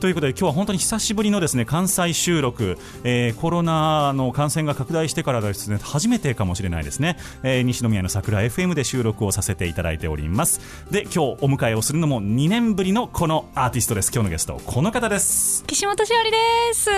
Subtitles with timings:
[0.00, 10.60] ということで今日は本当に久しぶりのですね関西収録、えー、コロナの感染が拡大してからですね初めてかもしれないですね、えー、西宮の桜 FM で収録をさせていただいております。
[10.90, 14.12] で今日お迎えをするのも2年ぶりのこのアーティストです。
[14.12, 15.64] 今日のゲストこの方です。
[15.66, 16.38] 岸本しおりで
[16.74, 16.90] す。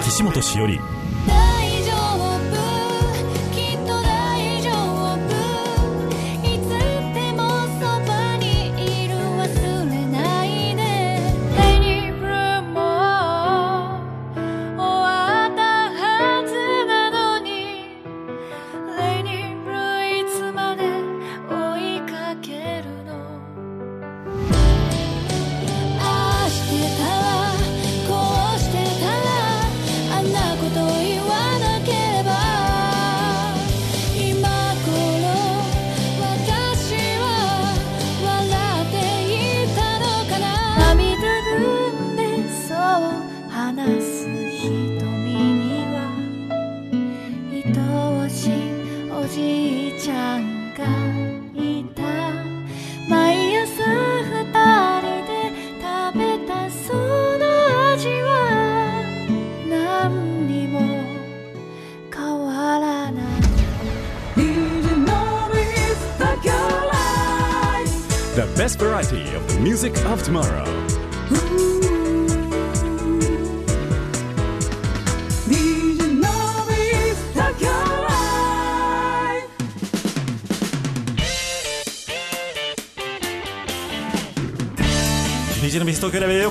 [0.00, 0.80] 岸本しおり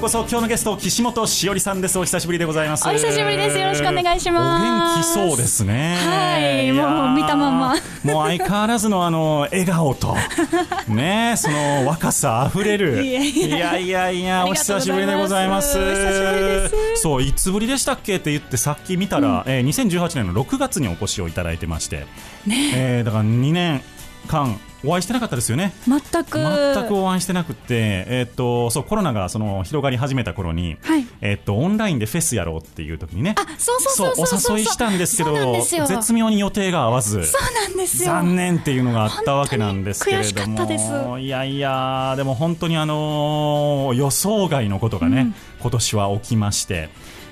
[0.08, 0.20] こそ。
[0.20, 2.00] 今日のゲスト岸本しおりさんです。
[2.00, 2.88] お久しぶりでございます。
[2.88, 3.58] お久しぶりです。
[3.58, 4.64] よろしくお願いします。
[4.64, 5.96] お元気そうですね。
[5.96, 6.72] はい。
[6.72, 10.16] もう見たままもう相変わらずのあの笑顔と
[10.88, 13.04] ねその若さあふれる。
[13.04, 15.78] いやいやいやお久しぶりでございます。
[16.96, 22.06] そういつぶりでしたっけって言ってさっき見たら、うん、えー、2018年の6月にお越しをいただいてまして、
[22.46, 22.72] ね。
[22.74, 23.82] えー、だから2年
[24.28, 25.74] 間お会いしてなかったですよね。
[25.88, 26.40] 全く。
[26.40, 38.12] 全くお会いしてなくて、えー、っとそうコロナがその広がり始めた頃に、はい、えー、っとオンラインでフェスやろうっていう時にねあそうそうそうお誘いしたんですけど絶妙に予定が合わずそうなんですよ。
[38.12, 46.90] 残念っていうのがあったわけなんですけれどもいやいやでも本当にあのー、予想外のことがね、うん、今年は起きまして。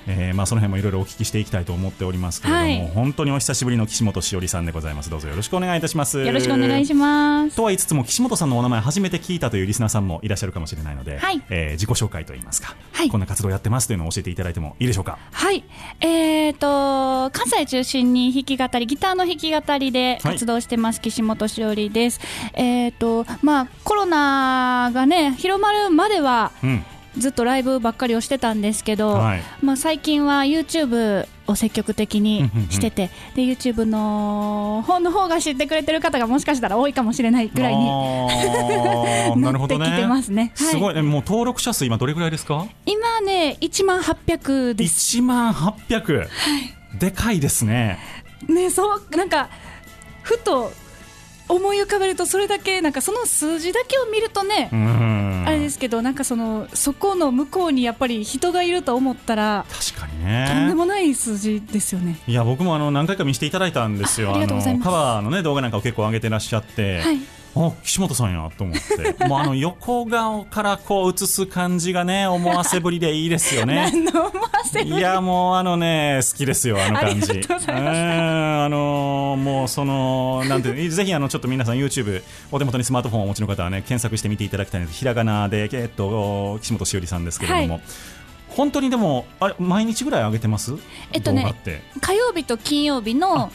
[0.08, 5.10] えー、まあその辺もいろいろお聞きしていきたいと思っておりますけれども、はい、本当にお久しぶりの岸本しおりさんでございます。
[5.10, 6.24] どうぞよろしくお願いいたします。
[6.24, 7.56] よろしくお願いします。
[7.56, 15.18] とは言いつつも岸本さんのお名前初めて聞いたというリスナーさんもいらっしゃるかもしれないので、はい、えー、自己紹介といいますか、はい、こんな活動やってますというのを教えていただいてもいいでしょうか？
[15.32, 15.64] はい。
[16.02, 22.20] えーと関西中心に弾き語りギターの弾き語りで活動してます、はい、岸本しおりです。
[22.54, 26.86] えーとまあコロナがね広まるまでは、うん
[27.18, 37.86] ずっとライブばっかりをしてたんですけど、はい、まあ、最近は YouTube を積極的にしててで YouTube の本の方が知ってくれてる方がもしかしたら多いかもしれないぐらいに
[39.42, 40.52] なってきてますね。
[40.56, 40.96] すねすごい。
[40.96, 42.66] ね、もう登録者数今どれぐらいですか？
[42.86, 45.18] 今ね1万800です。
[45.18, 46.30] 1万800、はい、
[47.00, 48.00] でかいですね。
[48.48, 49.50] ねそうなんか
[50.24, 50.72] ふと
[51.48, 54.70] 思い浮かべるとそれだけなんかその数字だけを見るとね
[55.46, 60.48] あれですけどなんかそのそこの向こうにやっぱり人がいると思ったら確かにね。
[60.50, 62.20] とんでもない数字ですよね。
[62.28, 64.32] いや僕もあの何回か見せていただいたんですよ。
[64.32, 64.84] ありがとうございます。
[64.84, 67.20] カバーのね動画なんかを結構上げてらっしゃって、はい
[67.58, 69.16] あ岸本さんやと思って。
[69.28, 73.92] もうあの横顔からこう映す感じがね思わせぶりでいいですよね。
[74.84, 77.42] いやもうあのね好きですよあの感じ。
[77.68, 87.84] あのもうそのなんてぜひあのちょっと皆さん YouTube お手元にスマートフォンをお持ちの方はね検索してみていただきたいのでひらがなでえっと岸本しおりさんですけれども、はい。
[88.50, 90.74] 本当にでもあれ毎日ぐらい上げてます？
[91.14, 91.54] えっとね
[92.02, 93.52] 火曜日と金曜日の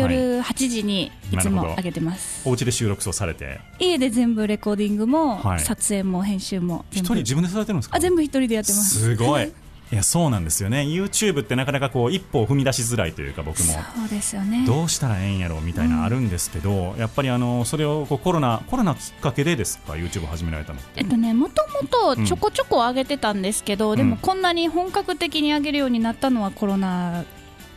[0.00, 2.48] 夜8時にいつも上げてます。
[2.48, 3.60] お家で収録をされて。
[3.78, 5.60] 家で全部レコーディングも、はい。
[5.60, 7.96] 撮影も編集も一人自分でされてるんですか？
[7.96, 8.98] あ全部一人でやってます。
[9.00, 9.52] すごい。
[9.92, 10.80] いやそうなんですよね。
[10.80, 13.72] YouTube ってなかなかこう一歩を踏み出しづらいというか僕も。
[13.72, 14.64] そうですよね。
[14.66, 20.90] どうしたらええんやろみたいなあるんですけど、やっぱりあのそれをこうコロナコロナきっかけでですか？YouTube を始められたのって。
[20.96, 24.10] えっとね、もともとちょこちょこ上げてたんですけど、でうん。
[24.10, 27.24] もこんなに本格的に上げるようになったのはコロナ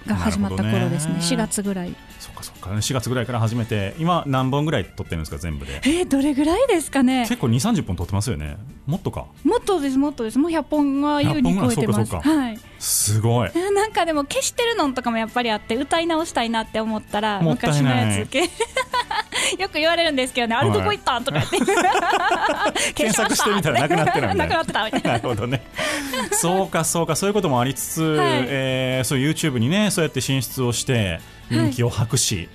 [0.07, 1.19] が始まった頃ですね、ね。
[1.19, 1.93] 4月ぐらい。
[2.39, 2.69] かそっか。
[2.69, 5.81] 4月ぐらいから始めて今何本ぐらい撮ってるんですか全部で？
[5.83, 8.57] えーどれぐらいですかね、結構2 3 0本撮ってますよね。
[8.85, 9.25] もっとか？
[9.43, 12.29] もっとです、もっとです、もう100本は優に超えて100本ぐらいます。
[12.29, 12.59] はい。
[12.79, 13.51] すごい。
[13.53, 18.49] えーなんかでも消してるのとかもやっぱりあって歌い直したいなって思ったら昔のやつけ。
[19.57, 21.73] よく言われるんですけどね、あれどこ行ったんとか言って。
[22.93, 25.09] 検索してみたらなくなってるみたいななくなってたみたいな。
[25.11, 25.61] なるほどね。
[26.31, 28.29] そうかそうかそういうこともありつつ、はい。
[28.47, 31.19] えーそう YouTube にねそうやって進出をして
[31.49, 32.49] 人気を博し、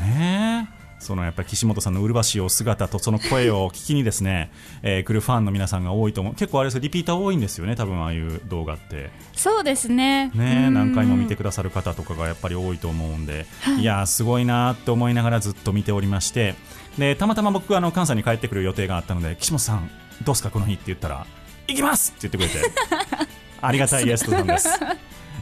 [0.00, 0.74] ねえ。
[1.04, 4.50] そのやっぱり岸本さんの麗しいお姿とその声を聞きにですね、
[4.82, 6.34] えー来るファンの皆さんが多いと思う。
[6.34, 9.10] 結構あれですリピーター多いんですよね多分ああいう動画って。
[9.34, 10.30] そうですね。
[10.34, 10.74] ねうん。
[10.74, 13.80] 何回も見てくださる方とかがやっぱり多いと思うんで、はい。
[13.80, 16.54] い、やーすごいなーって思いながらずっと見ておりまして。
[16.98, 19.90] でたまたま僕あの関西に帰ってくる予定があったので岸本さん
[20.24, 21.26] どうすかこの日って言ったら
[21.66, 22.72] 行きますって言ってくれて。
[23.60, 24.68] ありがたいゲストさんです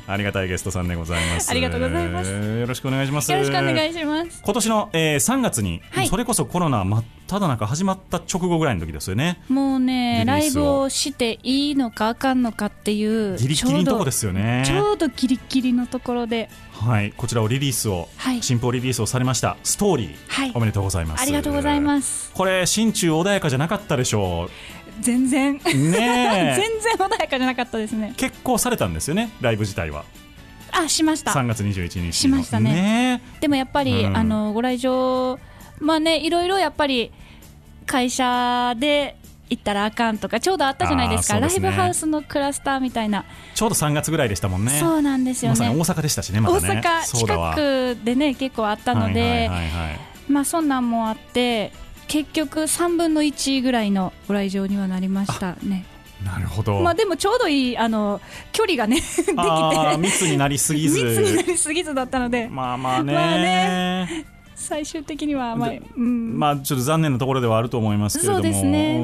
[0.07, 1.51] ありがたいゲストさんでございます。
[1.51, 2.31] ありがとうございます。
[2.31, 3.31] よろしくお願いします。
[3.31, 4.43] よろしくお願いします。
[4.45, 6.09] 今年の、えー3月に、はい。
[6.09, 9.41] それこそコロナ真っ只中始まった直後ぐらいの時ですよね。
[9.49, 14.65] もうねライブをしていいのかあかんのかっていうギリギリのとこですよね。
[14.67, 16.51] ちょうどギリギリのところで。
[16.73, 17.13] はい。
[17.17, 18.43] こちらをリリースを、はい。
[18.43, 20.53] 新報リリースをされましたストーリー、はい。
[20.55, 21.23] おめでとうございます。
[21.23, 22.31] ありがとうございます。
[22.35, 24.51] これ心中穏やかじゃなかったでしょ
[25.01, 25.55] 全然。
[25.55, 28.15] うね 全え然穏やかじゃなかったですね。
[28.17, 30.05] 結構されたんですよねライブ自体は。
[30.73, 31.33] あしました。
[31.33, 32.13] 3月21日の。
[32.13, 32.73] しましたね。
[32.73, 34.17] ねでもやっぱり、うん。
[34.17, 35.39] あのご来場
[35.81, 37.13] まあねいろいろやっぱり
[37.87, 39.17] 会社で
[39.51, 41.35] 行ったらあかんとかちょうどあったじゃないですか。
[41.35, 41.41] ね。
[41.43, 44.71] ライブハウスのクラスターみたいな、ちょうど3月ぐらいでしたもんね。
[44.73, 45.59] そうなんですよね。
[45.59, 46.57] まさに大阪でしたしねまね。
[46.59, 47.55] 阪そうだわ。
[47.55, 50.01] 近くでね結構あったので、はいはいはいはい。
[50.29, 51.73] まあそんなんもあって
[52.09, 55.85] 結局3分の1ぐらいのご来場にはなりましたね。
[56.25, 58.21] なるほど、まあでもちょうどいいあの
[58.53, 59.99] 距離がね できて。
[59.99, 61.03] 密になりすぎず。
[61.03, 62.49] 密になりすぎずだったので。
[62.49, 64.27] まあまあね,、まあね。
[64.55, 66.39] 最終的にはまあ、でうん。
[66.39, 68.43] まあちょっと残念なところではあると思いますけれども。
[68.43, 68.97] そうですね。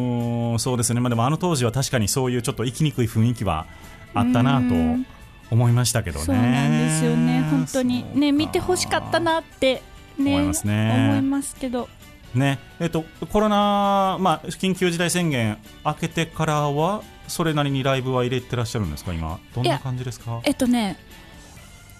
[0.52, 1.00] うんそうですね。
[1.00, 3.66] まあでもあの当時は確かにそういうちょっと生きにくい雰囲気は
[4.14, 5.06] あったなとうん。
[5.50, 6.24] 思いましたけどね。
[6.24, 7.46] そうなんですよね。
[7.50, 9.82] 本当にね見てほしかったなって
[10.18, 11.08] ね思いますね。
[11.10, 11.88] 思いますけど
[12.38, 12.58] ね。
[12.80, 19.12] えっとコロナまあ緊急事態宣言明けてからはそれなりにライブは入れてらっしゃるんですか？
[19.12, 20.40] 今どんな感じですか？
[20.44, 20.96] えっとね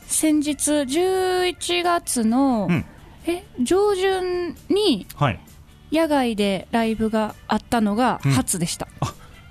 [0.07, 2.85] 先日11月の、うん。
[3.27, 5.41] え上旬にはい。
[5.93, 8.33] 野外でライブがあったのがうん。
[8.33, 8.89] 初でした、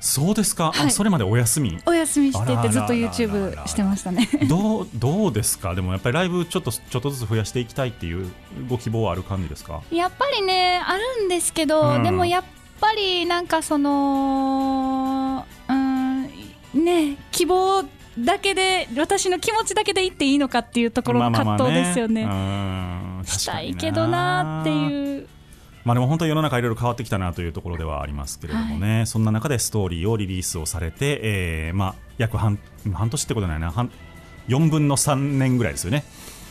[0.07, 0.91] そうですか、あはい。
[0.91, 1.77] それまでお休み？
[1.85, 4.29] お休みしててずっと YouTube してましたね。
[4.47, 5.75] どうどうですか？
[5.75, 8.31] でもやっぱりライブちょっとちょっとずつ増やしていきたいっていう
[8.69, 9.81] ご希望はある感じですか？
[9.91, 12.03] やっぱりねあるんですけど、うん。
[12.03, 12.43] でもやっ
[12.79, 16.23] ぱりなんかそのうん
[16.85, 17.83] ね希望
[18.17, 25.27] だけで私の気持ちだけで言っていいのかっていうところの葛藤ですよね,、まあまあまあねうんしたいけどなってういう
[25.87, 32.59] まあでも本当に世の中いろいろ変わってきたなというところではありますけれどもね、そんな中でストーリーをリリースをされて、えーまあ約半
[32.93, 33.71] 半年ってことないな。
[33.71, 33.89] 半
[34.49, 36.03] 4分の3年ぐらいですよね、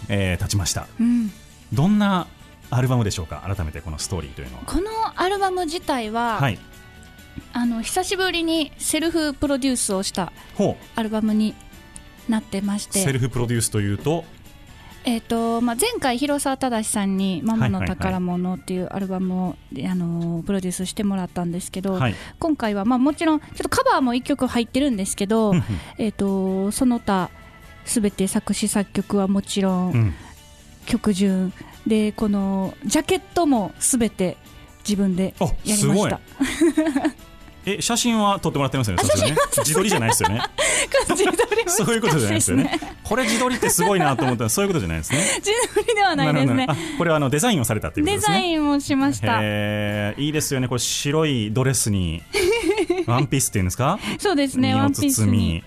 [0.09, 0.89] えー経ちました。
[0.99, 1.31] うん。
[1.71, 2.29] どんな
[2.71, 3.43] アルバムでしょうか？
[3.47, 4.63] 改めてこのストーリーというのは。
[4.65, 6.59] このアルバム自体は、はい。
[7.53, 11.55] あの久しぶりにセルフプロデュースをしたほアルバムに
[12.31, 13.01] なってましうて。
[13.01, 14.25] セルフプロデュースというと
[15.07, 19.57] えーとまあ、前回、広沢忠さんに「ママの宝物」っていうアルバムを、
[19.89, 22.15] あのプロデュースしてもらったんですけど、はい。
[22.41, 25.55] 今回は、まあ、もちろんちょっとカバーも1曲入ってるんですけど、
[25.97, 27.31] えー、とその他
[27.85, 30.15] すべて作詞作曲はもちろん、うん。
[30.87, 31.53] 曲順。
[31.87, 34.37] でこのジャケットもすべて
[34.81, 36.21] 自分であやりました。
[37.69, 39.37] え写真は撮ってもらってますよねね。
[39.59, 40.41] 自撮りじゃないですよね。
[41.11, 42.79] 自撮りもそういうことじゃないですよね。
[43.03, 45.19] これ自撮りってすごいなと思ったらそういうことじゃないですね。
[45.19, 46.55] 自撮りではないです。
[46.55, 48.37] ねこれはあのデザインをされたっていうことデですね。
[48.39, 49.39] ザインもしました。
[49.43, 50.23] へー。
[50.23, 50.69] いいですよね。
[50.69, 52.23] これ白いドレスに
[53.07, 53.99] ワンピースっていうんですか？
[54.19, 55.65] そうですねワンピースに。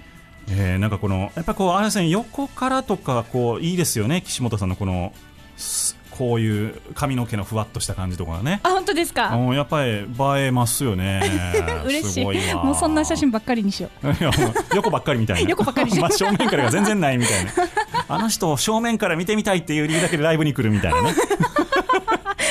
[0.49, 0.79] えー。
[0.79, 4.21] なんかこのやっぱこうあれですね横からとかこういいですよね。
[4.25, 5.11] 岸本さんのこの
[5.57, 5.88] す
[6.19, 8.59] こういう髪の毛のふわっとした感じとかね。
[8.63, 9.29] あ本当ですか？
[9.35, 10.05] うんやっぱり映
[10.47, 11.21] えますよね。
[11.87, 12.25] 嬉しい。
[12.55, 14.07] もうそんな写真ばっかりにしよう。
[14.75, 15.49] 横ばっかりみたいな。
[15.49, 17.51] 横ばっかり真正面からが全然ないみたいな。
[18.09, 21.13] あの人を正面から見てみたいっていう理由だけでライブに来るみたいなね。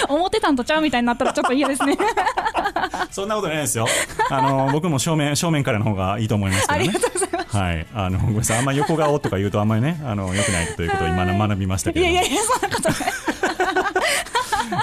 [0.08, 1.98] 思ってたんとちゃうみたいになったらちょっと嫌ですね。
[3.10, 3.87] そんなことないですよ。
[4.30, 6.98] あの僕も正面正面からの方がいいと思いますけどね。
[7.48, 7.87] はい。
[7.94, 8.58] あのごめんなさい。
[8.58, 12.98] あんまり横顔とか言うとあんまりねあの良くないということを今学びましたけどいやいやいやそんなことない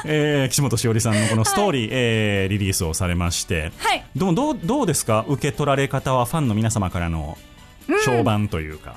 [0.06, 4.06] えー岸本しおりさんのこのストーリー、えーリリースをされまして、はい。
[4.16, 5.26] どうどうどうですか？
[5.28, 7.38] 受け取られ方はファンの皆様からの
[8.06, 8.96] 評判というか、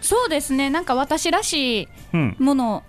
[0.00, 0.70] そうですね。
[0.70, 2.36] なんか私らしいうん。
[2.38, 2.82] もの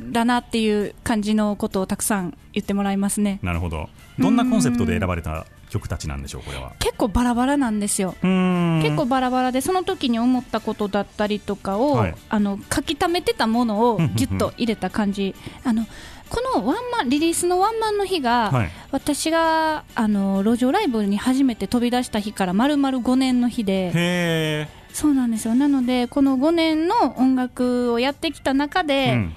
[0.00, 3.40] だなっていう感じのことをたくさん言ってもらいますね。
[3.42, 3.88] なるほど。
[4.18, 6.72] どんなコンセプトで選ばれた曲たちなんでしょうこれは。
[6.78, 8.14] 結構バラバラなんですよ。
[8.22, 12.14] 結構バラバラでその時に思ったことだったりとかを、はい。
[12.28, 14.16] あの書き溜めてたものをうんうんうん。
[14.16, 15.34] ギュッと入れた感じ。
[15.64, 15.84] あの
[16.28, 18.70] このワンマンリリースのワンマンの日が、はい。
[18.90, 25.54] 私があの路上ライブに初めて飛び出した日から丸々5年の日でそうなんですよ。
[25.54, 29.34] なのでこの5年の音楽をやってきた中で、うん。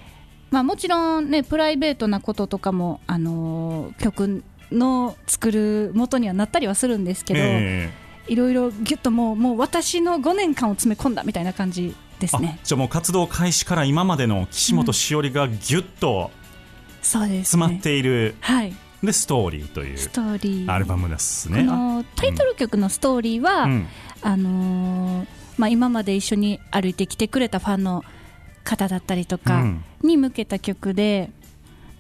[0.52, 7.90] まあ、もちろんねプライベートなこととかも、あのー曲の作る元にはなったりはするんですけど、え
[8.28, 12.60] いろいろギュッともうもう私の5年間を詰め込んだみたいな感じですね。
[12.64, 16.41] じゃあもう活動開始から今までの岸本しおりがギュッとそうです、ね、
[17.02, 18.74] 詰まっている、はい。
[19.04, 20.72] でストーリーというストーリー。
[20.72, 21.64] アルバムですこね。
[21.64, 23.88] のタイトル曲のストーリーは、うん。
[24.22, 25.28] あのー
[25.58, 28.04] まあ、今まで一緒に歩いてきてくれたファンの
[28.64, 29.84] 方だったりとかうん。
[30.04, 31.30] に向けた曲で。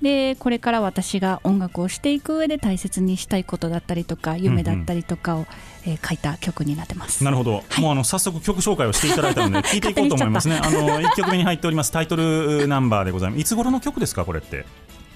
[0.01, 5.45] でこれから私が音楽をしていく上で大切にしたいことだったりとか夢だったりとかを、
[5.85, 7.23] えー書いた曲になってます。
[7.23, 10.59] なるほど、もうあの早速曲紹介をしていただいたので 聞いていこうと思いますね。
[10.63, 11.91] あの一曲目に入っております。
[11.91, 13.39] タイトルナンバーでございます。
[13.41, 14.65] いつ頃の曲ですかこれって？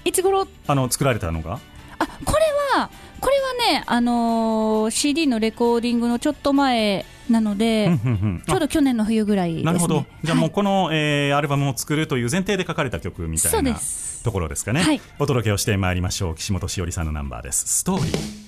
[0.06, 0.46] いつ頃？
[0.68, 1.58] あの作られたのが？
[1.98, 10.04] あこれはこれはね、あのー CD のレコーディングのちょっと前なので、うんうんうんちょうど去年の冬ぐらいです、ね、なるほど。
[10.22, 13.76] じゃあもうはいこの、えーアルバムを作るという前提で書かれた曲みたそいうな
[14.22, 14.82] ところですかね。
[14.82, 16.34] はいお届けをしてまいりましょう。
[16.36, 17.66] 岸本しおりさんのナンバーです。
[17.66, 18.45] ストーリー。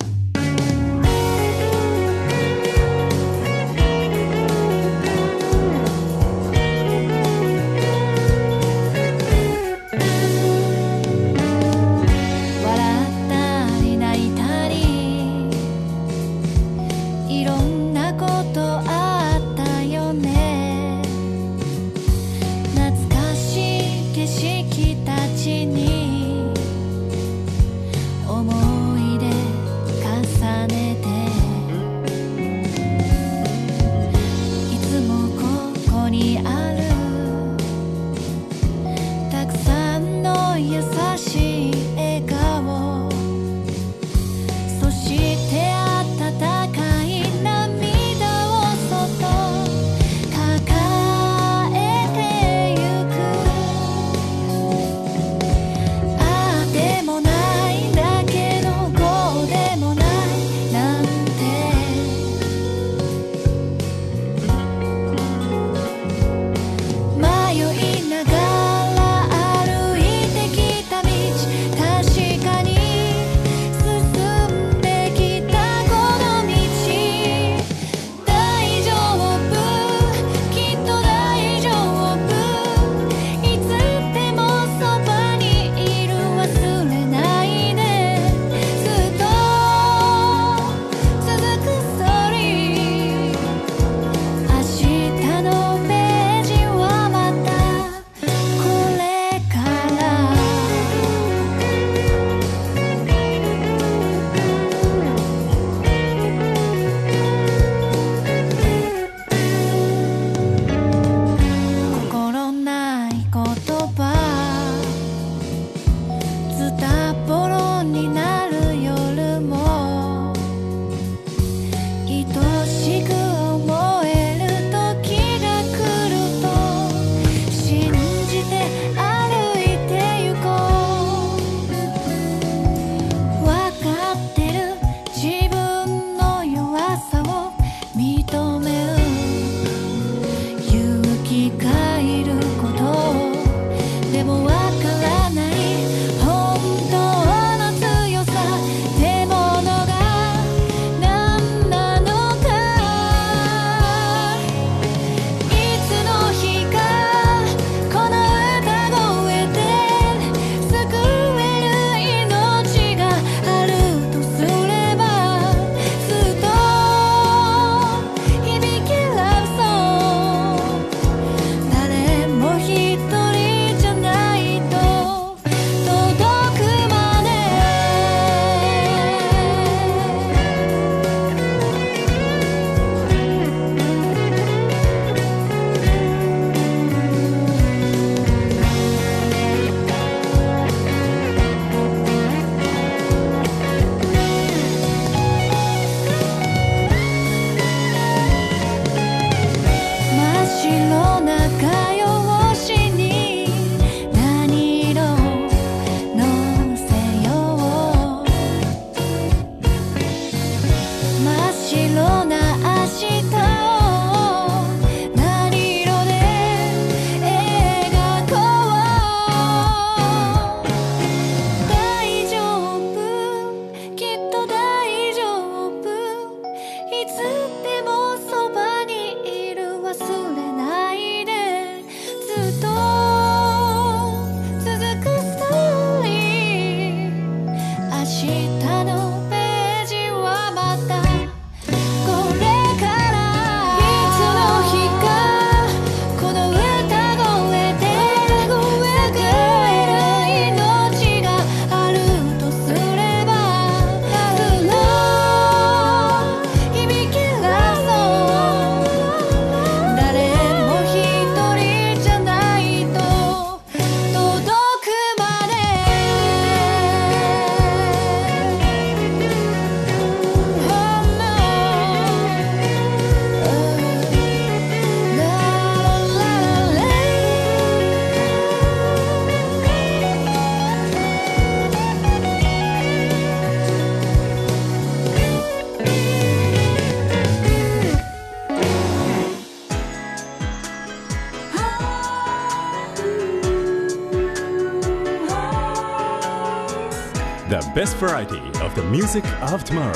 [297.88, 299.94] Best variety of the music of tomorrow.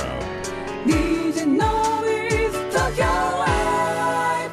[0.87, 3.05] DJ Noise Tokyo
[3.45, 4.51] Live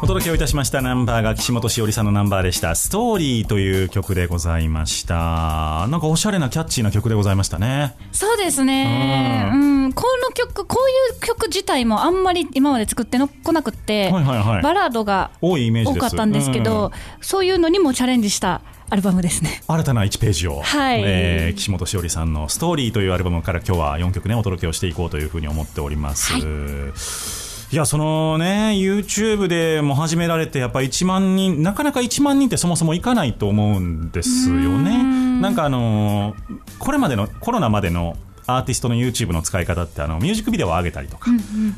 [0.00, 5.88] お届けをいたしましたナンバーが岸本しおりさんのナンバーでした「ストーリー」という曲でございました。
[5.88, 7.96] なんかおしゃれなキャッチーな曲でございましたね。
[8.12, 14.62] そうですね、ううん、この曲、こういう曲自体もあんまり今まで作ってのこなくって、はいはいはい。
[14.62, 16.06] バラードが多いイメージです。
[16.06, 16.90] 多かったんですけど、うん。
[17.20, 19.62] そういうのにもチャレンジしたアルバムですね。
[19.66, 21.02] 新たな1ページを、はい。
[21.04, 26.42] えー岸本しおりさんの「ストーリー」というアルバムから今日は4曲ねお届けをしていこうというふうに思っております、はい。
[27.72, 35.02] いやそのね YouTube でも始められてやっぱ1万人なかなか1万人ってそもそもいかないと思うんですよね。
[35.40, 36.36] なんかあのー
[36.78, 38.16] これまでのコロナまでの
[38.46, 41.30] アーティストの YouTube の使い方ってあのミュージックビデオを上げたりとか、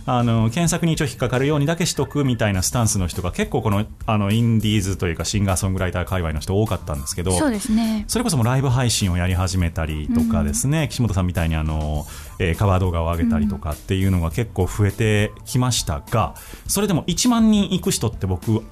[0.06, 8.04] あの検索に一応引っかかるようにだけしとくみたいなスタンスの人が結構このあのインディーズというかシンガーソングライター界隈の人多かったんですけどそうですね。
[8.06, 12.06] それこそもうライブ配信をやり始めたりとかですね、岸本さんみたいにあの、
[12.38, 16.34] えーカバー動画を上げたりとかっていうのが結構増えてきましたが、
[16.66, 18.62] それでも1万人行く人って僕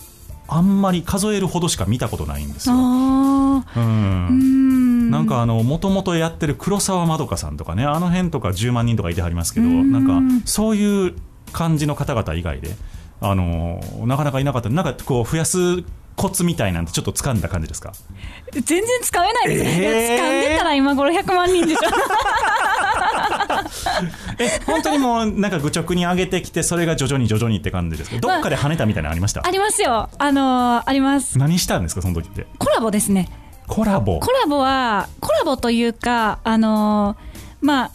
[0.48, 2.74] あんまり数えるほどしか見たことないんですよ。
[2.74, 2.78] う
[3.80, 5.10] ん。
[5.10, 11.14] なんかあのもともとやってる黒沢まどかさんとかねあの辺とか10万人とかいてはりますけどなんかそういう
[11.52, 12.74] 感じの方々以外で
[13.20, 15.84] あのなかなかいなかったなんかこう増やす
[16.16, 17.92] コツみたいなんてちょっと掴んだ感じですか？
[18.52, 19.70] 全然つかめないですね。
[19.82, 21.80] えー掴んでたら今頃100万人でしょ。
[24.38, 29.42] え本当にもうなんか愚直に上げてきてそれが徐々に徐々にって感じですけどどっかで跳ねたみたいなのありました？
[29.46, 30.08] ありますよ。
[30.18, 31.38] あのーあります。
[31.38, 32.46] 何したんですかその時って？
[32.58, 33.28] コラボですね。
[33.66, 34.20] コラボ？
[34.20, 37.90] コラボは、コラボというか、あのーまあ、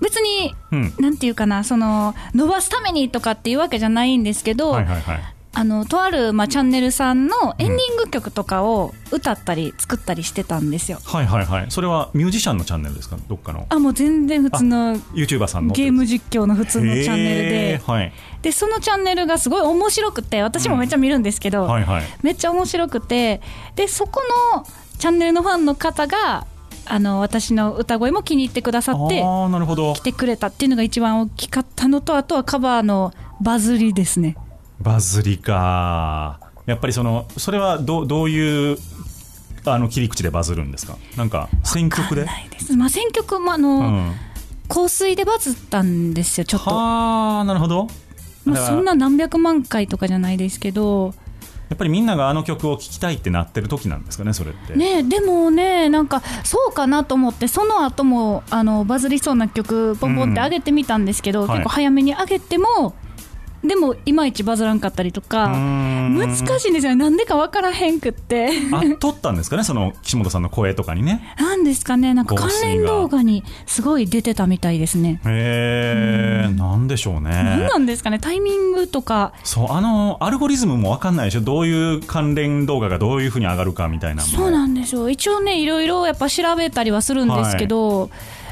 [0.00, 5.20] 別に、うんなんていうかな、その、伸ばすためにとかっていうわけじゃないんですけど、はいはいはい
[5.58, 11.00] あの、とある、まあ、チャンネルさんのエンディング曲とかを歌ったり作ったりしてたんですよ。
[11.04, 11.66] はいはいはい。
[11.68, 13.16] それはミュージシャンのチャンネルですか？
[13.28, 13.66] どっかの。
[13.68, 15.74] あ、もう全然普通の YouTuber さんの。
[15.74, 18.12] ゲーム実況の普通のチャンネルへでー、はい。
[18.40, 22.04] で、そのチャンネルがすごい面白くて、私もめっちゃ見るんですけど、はいはい。
[22.22, 23.40] めっちゃ面白くて
[23.74, 24.22] でそこ
[24.54, 24.64] の
[25.00, 26.46] チャンネルのファンの方が
[26.86, 29.92] あの私の歌声も気に入ってくださってああなるほど。
[29.94, 34.36] 来てくれたっていうのが一番大きかったのとあとはカバーのバズりですね
[34.80, 36.40] バズりか。
[36.66, 38.78] やっぱりそのそれはどどういう
[39.64, 40.96] あの切り口でバズるんですか？
[41.16, 42.24] なんか選曲で？
[42.24, 44.12] ないです、まあ、選曲もあの、うん。
[44.68, 47.86] 香水でバズったんですよちょっと、はあなるほど。
[48.44, 51.14] まあ、そんな何百万回とかじゃないですけど。
[51.70, 54.74] やっぱりみんながあの曲を聴きたいってなってる時なんですかねそれって。
[54.74, 61.48] ねでもねなんかそうかなと思ってその後もあのバズりそうな曲ポンポンって上げてみたんですけど、はい。
[61.50, 62.94] 結構早めに上げても
[63.64, 66.94] でもいまいちバズらんかったりとか難しいんですよね。
[66.94, 68.50] なんでか分からへんくって。
[68.72, 69.64] あ撮ったんですかね？
[69.64, 71.34] その岸本さんの声とかにね。
[71.38, 72.14] なんですかね。
[72.14, 75.20] なんか関連動画にすごい出てたみたいですね。
[75.26, 77.68] へえなんでしょう何ね。
[77.68, 78.18] なんですかね。
[78.20, 79.32] タイミングとか。
[79.42, 81.40] そうあのアルゴリズムも分かんないでしょ？
[81.40, 85.10] どういう関連動画がどういうふうに上がるかみたいなそうなんですよ。
[85.10, 88.08] 一応ねいろいろやっぱ調べたりはするんですけど、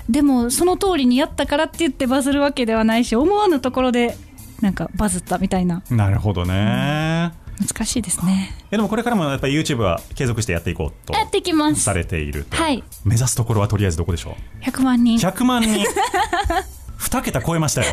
[0.08, 4.16] でもその通りにやったからって言ってバズるわけではないし思わぬところで
[4.60, 5.82] なんかバズったみたいな。
[5.90, 8.50] なるほどね、難しいですね。
[8.70, 11.82] えでもこれからもやっぱり YouTube は継続してやっていこうとやってきます。
[11.82, 12.82] されていると、はい。
[13.04, 15.16] 目指すところはとりあえずどこでしょ100万人。
[15.18, 15.84] う100万人。
[16.98, 17.92] 2桁超えましたよ。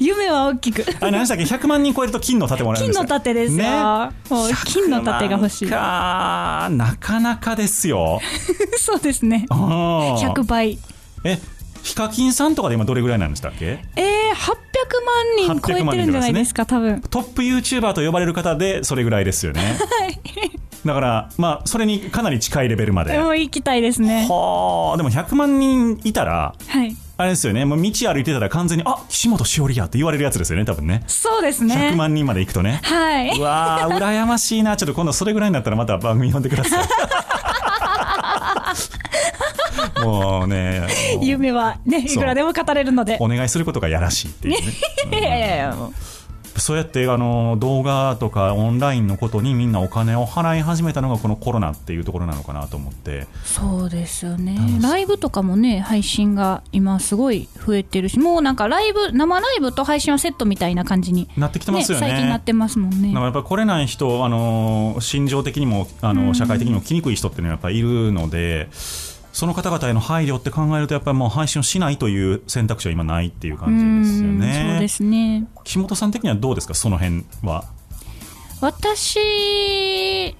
[0.00, 0.82] 夢は大きく。
[1.00, 3.04] あれ何でしたっけ？100万人超えると金の盾もらえるんですか？
[3.06, 4.10] 金の盾ですよ、ね。
[4.30, 5.68] もう金の盾が欲しい。
[5.68, 8.20] 100万かなかなかですよ。
[8.78, 9.46] そうですね。
[9.50, 10.78] 100 100倍。
[11.24, 11.38] え
[11.82, 13.84] ヒカキンさんとかで今どれぐらいなんでしたっけ？
[13.96, 17.00] えー、800万人超えてるんじゃないですか多分。
[17.10, 19.76] トップ YouTuber と呼ばれる方でそれぐらいですよね。
[20.84, 23.16] だからまあそれにかなり近いレベルまで。
[23.18, 24.26] もう行きたいですね。
[24.28, 26.96] はあでも100万人いたらはい。
[27.18, 27.64] あれですよね。
[27.64, 31.04] もう道歩いてたら完全にあ岸本しおりやって言われるやつですよね多分ね。
[31.06, 31.90] そうですね。
[31.92, 32.80] 100万人まで行くとね。
[32.82, 33.38] はい。
[33.38, 34.76] うわー羨ましいな。
[34.76, 36.84] ちょっと今度それぐらいになったらまた番組呼んでください
[40.04, 40.86] もうね
[41.20, 43.16] 夢はねいくらでも語れるので。
[43.20, 44.72] お願いすることがやらしいっていうね。
[45.18, 45.92] いやいやいやもう。
[46.56, 53.26] そうやってあの動画とかオンラインのことにみんなお金を払い始めたのがこのコロナっていうところなのかなと思って。
[53.44, 54.58] そうですよね。
[54.82, 62.06] ライブとかもね配信が今すごい増えてるしもうなんかライブ生ライブと配信はセットみたいな感じに、なってきてますよね。
[62.06, 63.08] 最近なってますもんね。
[63.08, 68.68] だからやっぱり来れない人、あの心情的にもあの社会的にも来にくい人っていうのはやっぱりいるので、
[69.32, 74.68] その方々への配慮って考えると、やっぱりもう配信をしないという選択肢は今ないっていう感じですようんね。
[74.72, 75.46] そうですね。
[75.64, 77.64] 岸本さん的にはどうですか、その辺は。
[78.60, 80.36] 私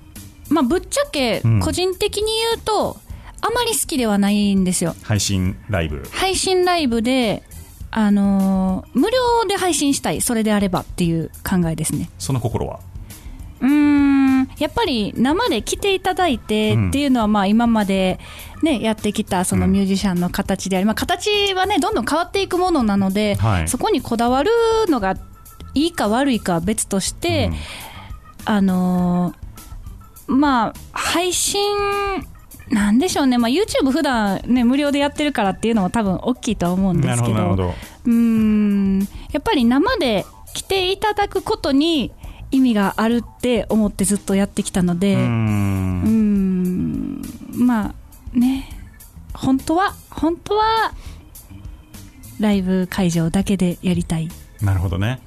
[0.50, 2.98] まあ、ぶっちゃけうん個人的に言うと、
[3.40, 4.94] あまり好きではないんですよ。
[5.02, 6.06] 配信ライブ。
[6.12, 7.42] 配信ライブで、
[7.90, 12.10] あのー無料で配信したいそれであればっていう考えですね。
[12.18, 12.80] その心は？
[13.60, 18.20] うーんやっぱり生で来ていただいてうんっていうのはまあ今まで、
[18.62, 19.72] ね、やってきたそのうん。
[19.72, 23.68] ミュージシャンの形であり、まあ、形はねどんどん変わっていくものなので、はい。
[23.68, 24.50] そこにこだわる
[24.88, 25.16] のが
[25.74, 27.54] いいか悪いかは別として、うん。
[28.44, 29.42] あのー
[30.28, 31.60] まあ配信
[32.70, 37.34] なんでしょうね、まあ、YouTube 普段ね無料でやってるからっていうのも多分大きいとは思うんですけど。
[37.34, 39.00] うーん。
[39.00, 39.06] や
[39.40, 42.12] っぱり生で来ていただくことに
[42.50, 47.22] 意味があるって思ってずっとやってきたので、うん。
[47.54, 47.94] まあ
[48.32, 48.68] ね。
[49.34, 50.92] 本当は本当は
[52.40, 54.28] ライブ会場だけでやりたい。
[54.60, 55.20] なるほどね。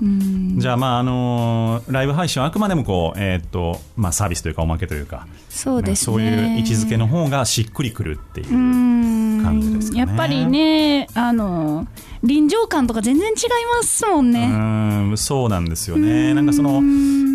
[0.58, 6.06] じゃあまああのーライブ配信はあくまでもこうえーっとまあサービスというかおまけというかそうですね。
[6.06, 8.48] そういう位置づけの方がしっくりくるっていう。
[8.54, 8.54] う
[9.46, 10.00] 感じですかね。
[10.00, 11.88] やっぱりね、あの
[12.24, 13.34] 臨場感とか全然違い
[13.78, 14.40] ますもんうね。
[14.46, 16.82] ーんそうなんですよね、なんかその、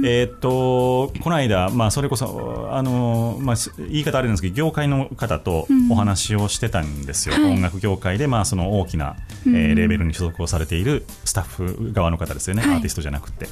[0.05, 7.53] えーっとこの間、まあ、それこそあの、まあ、す言い方あれなんですけど、業界の方とお話をしてたんですよ、はい。
[7.53, 12.75] 音楽業界で、まあ、その大きな、えーレーベルに所属をされているスタッフ側の方ですよね、はい。
[12.75, 13.49] アーティストじゃなくて。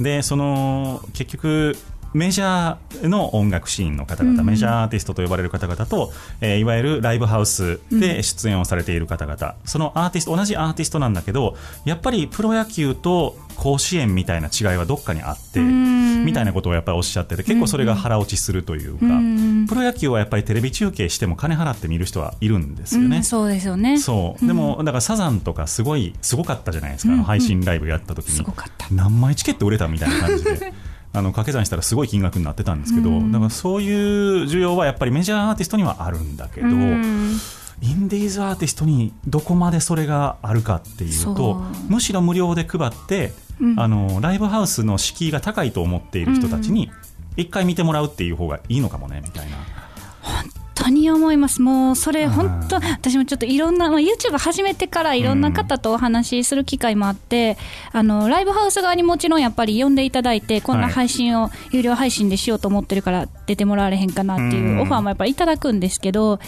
[0.00, 1.76] でその結局
[2.14, 19.66] メジャーの音楽シーンの方々、メジャーアーティストと呼ばれる方々と、えーいわゆるライブハウスで出演をされている方々、そのアーティスト同じアーティストなんだけどやっぱりプロ野球と甲子園みたいな違いはどっかにあってみたいなことをやっぱりおっしゃってて結構それが腹落ちするというか、ん。
[19.66, 23.18] プロ野球はやっぱりテレビ中継しても金払って見る人はいるんですよね。
[23.18, 23.98] うんそうですよね。
[23.98, 24.46] そう。
[24.46, 28.46] でも、だからサザンとかすごいすごかったじゃないですか、配信ライブやった時に、
[28.90, 30.72] 何枚チケット売れたみたいな感じで
[31.14, 37.36] あの掛け算したらすごい金額になってたんですけど、だからそういう需要はやっぱりメジャーアーティストにはあるんだけど、うん。
[37.80, 41.92] インディーズアーティストにどこまでそれがあるかっていうそとう。
[41.92, 43.80] むしろ無料で配って、うん。
[43.80, 46.90] あのライブハウスの敷居が高いと思っている人たちに
[47.36, 49.56] 一回見てもらうっていう方がいいのかもねみたいな。
[50.76, 57.56] 本当に思います、もうそれ、本当、私もちょっといろんな、まあ、YouTube 始めてからいろんな方とお話しする機会もあって、
[57.92, 64.80] あのライブハウス側にもちろんやっぱり呼んでいただいて、こんな配信を有料配信でしようと思ってるから、出てもらわれへんかなっていううん。
[64.80, 66.40] オファーもやっぱりいただくんですけど、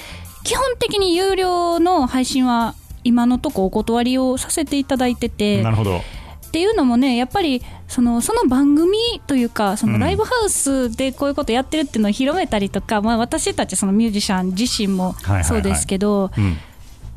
[0.42, 5.62] 基本的に有料の配信は、今のとこお断りをさせていただいてて。
[5.62, 6.00] なるほど
[6.46, 10.00] っていうのもねやっぱりそのその番組というかそのうん。
[10.00, 16.56] ライブハウスでこういうことやってるっていうのを広めたりとか、まあ、私たちそのミュージシャン自身もそうですけど、うん。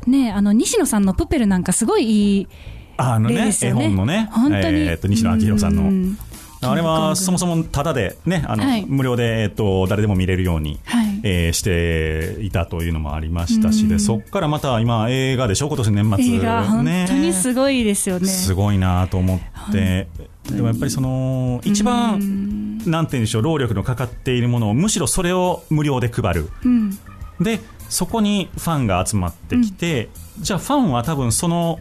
[0.06, 2.48] ね、あの西野さんの「プペル」なんかすごいいい
[2.96, 3.86] あのね絵例ですよね。
[3.88, 5.82] 本のね本当に、えーと西野昭弘さんの。
[5.82, 6.18] うん。
[6.62, 8.84] あれはそもそもタダでねあの、はい。
[8.86, 15.68] 無料で、えっと誰でも見れるように、はいえーしていたというのもありましたしでそこからまた今映画でしょ？
[15.68, 16.34] 今年年末。
[16.36, 18.26] 映画本ね当にすごいですよね。
[18.26, 20.08] すごいなと思って。
[20.50, 26.48] でもやっぱりその一番なんて言うんでしょう労力のかかっているものをむしろそれを無料で配る。
[26.64, 26.98] うん。
[27.40, 31.80] でそこにファンが集まってきて、じゃあファンは多分その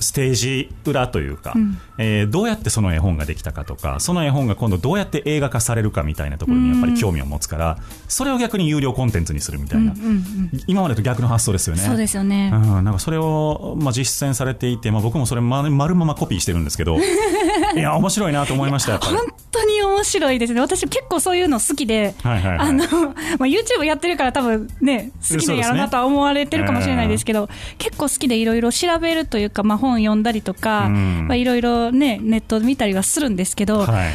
[0.00, 7.78] ステージ裏というか、うんえーどうやってその絵本ができたかとかその絵本が今度どうやって映画化されるかみたいなところにやっぱり興味を持つから
[8.08, 10.26] それを逆に有料コンテンツにするみたいな、うんうんうん
[10.66, 11.82] 今までと逆の発想ですよね。
[11.82, 12.50] そうですよね。
[12.52, 16.98] うん、なんかそれを、まあ、実践されていて、まあ、僕もそれま丸ままコピーしてるんですけど
[17.76, 18.98] いや面白いなと思いました。
[18.98, 19.18] 本
[19.50, 20.60] 当に面白いですね。
[20.60, 23.12] 私結構そういうの好きで、はいはいはいあの、まあ、
[23.46, 34.12] YouTube やってるから多分ね、好きでやろうなとは思われてるかもしれないですけど、結構好きでいろいろ調べるというか、まあ、本読んだりとか、うんまあ、いろいろね、ネット見たりはするんですけど、はい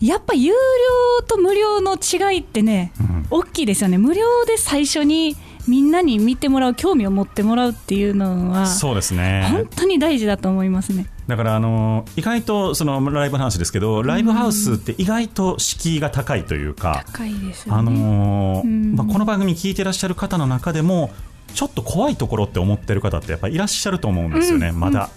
[0.00, 2.92] やっぱ有料と無料の違いってね、
[3.30, 3.98] 大きいですよね。
[3.98, 11.06] 無料で最初にみんなに見てもらう、興味を持ってもらうっていうのは、そうですね本当に大事だと思いますね。
[11.26, 17.66] だからあの意外とそのライブの話ですけどライブハウスって意外と敷居が高いというか、高いです。
[17.68, 21.10] あのーうんまあ、この番組聞いてらっしゃる方の中でも
[21.54, 25.10] ちょっと怖いところって思ってる方ってやっぱりいらっしゃると思うんですよね、まだ。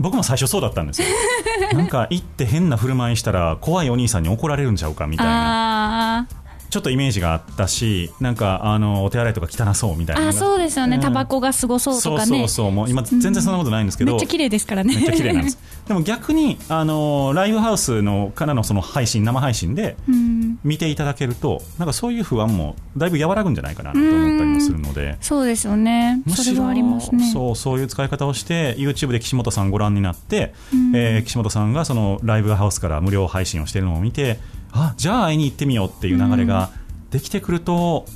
[0.00, 1.08] 僕も最初そうだったんですよ。
[1.72, 6.26] なんか行って変な振る舞いしたら怖いお兄さんに怒られるんちゃうかみたいな
[6.72, 10.28] ちょっとイメージがあったしなんかあのお手洗いとか汚そうみたいな。
[10.28, 11.02] あそうですよね、うん。
[11.02, 14.96] タバコがすごそうとかね、そうそうもう今全然そんなことないんですけど、めっちゃ綺麗ですからね。
[14.96, 15.58] めっちゃ綺麗なんです。
[15.86, 20.58] でも逆にあのライブハウスのからのその配信生配信でうん。
[20.64, 25.18] 見ていただけるとなんかそういう不安もだいぶ和らぐんじゃないかなと思ったりもするので。
[25.20, 27.30] そうですよね、むしろそれはありますね。
[27.30, 30.54] そうそういう使い方をして YouTube で岸本さんご覧になって、
[30.94, 34.38] えー岸本さんがそのライブハウスから無料配信をしているのを見て
[34.72, 36.70] あじゃあ会いに行ってみようっていう流れが
[37.06, 38.06] ってきてくると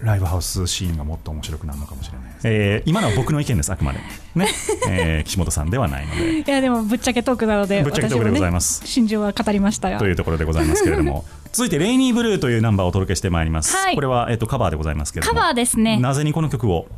[0.00, 4.00] ライブハウスシーンがもっと面白くなるのかもしれないです、えー今のは僕の意見ですあくまで。
[4.34, 4.48] ね、
[4.90, 6.40] えー岸本さんではないので。
[6.40, 8.82] いやでもぶっちゃけトークなので ぶっちゃけトークでございます。
[8.82, 11.24] ね心情は語りましたがというところでございますけれども。
[11.52, 13.94] 続いて「レイニーブルー」というナンバーをお届けしてまいります、はい。
[13.94, 15.38] これは、えっとカバーでございますけれども。
[15.38, 15.98] カバーですね。
[15.98, 16.88] なぜにこの曲を？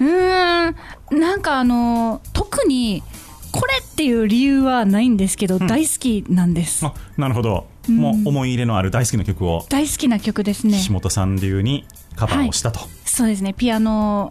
[0.00, 1.20] うーん。
[1.20, 3.04] なんかあの特に
[3.52, 6.84] これっていう理由はないんですけど、大好きなんです。
[6.84, 10.78] あなるほど、もう思い入れのある大好きな曲を大好きな曲ですね。
[10.78, 13.54] 岸本さん流にカバーをしたと、そうですね。
[13.54, 14.30] ピアノ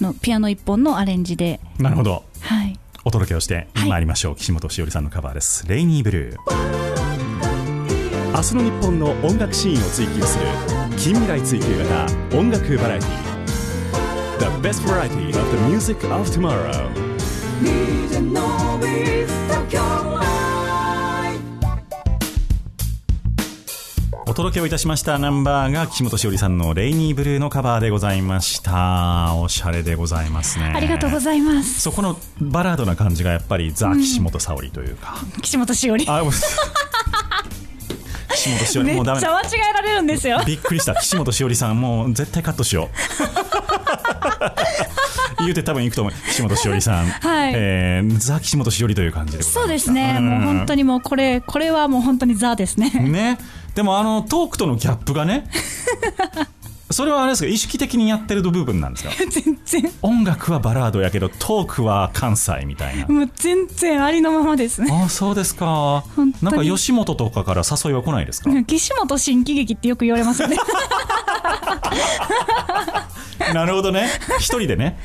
[0.00, 1.60] のピアノ一本のアレンジで。
[1.78, 2.24] なるほど。
[2.40, 2.78] はい。
[3.04, 6.36] お届けをしてはい参りましょう、岸本しおりさんのカバーです「レイニーブルー」
[8.34, 10.44] 明日の日本の音楽シーンを追求する
[10.98, 13.10] 近未来追求型音楽バラエティ。
[14.38, 16.88] The best variety of the music of tomorrow
[24.38, 29.34] 届けをいたしましたナンバーが岸本しおりさんの「レイニーブルー」のカバーでございました。
[29.34, 30.72] おしゃれでございますね。
[30.76, 31.80] ありがとうございます。
[31.80, 36.06] そこのバラードな感じがやっぱりザ・岸本沙織というか、岸本しおり。
[36.08, 36.22] あ
[38.32, 38.88] 岸本しおり。
[38.90, 39.18] めもうダメ。
[39.18, 40.40] っちゃ間違えられるんですよ。
[40.46, 40.94] びっくりした。
[40.94, 42.94] 岸本しおりさんもう絶対カットしよう。
[45.42, 46.14] 言うて多分行くと思う。
[46.30, 47.52] 岸本しおりさん、はい。
[47.56, 50.20] えーザ・岸本しおりという感じでそうですね。
[50.20, 52.90] もう本当にもうこれこれはもう本当にザですね。
[52.90, 53.38] ね
[53.78, 55.48] でもあのトークとのギャップがね
[56.90, 59.10] それはあれですか意識的にやってる部分なんですか？
[59.30, 59.92] 全然。
[60.02, 63.06] 音楽はバラードやけどトークは関西みたいな。
[63.06, 64.90] もう全然ありのままですね。
[64.90, 66.02] ああそうですか。
[66.16, 66.52] 本当に。
[66.56, 70.56] なんか吉本とかから誘いは来ないですか岸本新喜劇ってよく言われますよね
[73.54, 74.08] なるほどね。
[74.38, 74.98] 一人でね。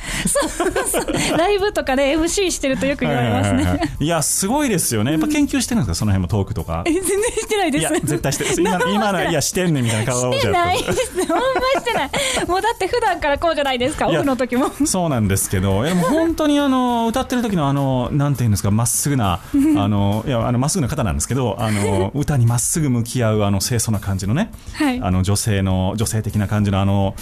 [1.38, 4.04] ライブとかで MC してるとよく言われますはいはいはいねはい。
[4.04, 5.12] いやすごいですよね。
[5.12, 5.94] やっぱ研究してるんですか？
[5.94, 6.82] その辺もトークとか。
[6.86, 7.82] え全然してないです。
[7.82, 8.50] いや絶対してる。
[8.60, 10.40] 今の今のいやしてんねんみたいな顔して。
[10.42, 11.12] じゃないです。
[11.26, 11.42] ほんま
[11.80, 12.10] してない。
[12.46, 14.08] もうだって普段からこうじゃないですか。
[14.08, 14.70] オフの時も。
[14.84, 18.70] そうなんですけど、いやでも本当にあの歌ってる時のあのなんていうんですか？
[18.70, 25.00] まっすぐなあのいやあのまっすぐな方なんですけど、あの 歌にまっすぐ向き合うあの清楚な感じのね、はい。
[25.02, 27.14] あの女性の女性的な感じのあの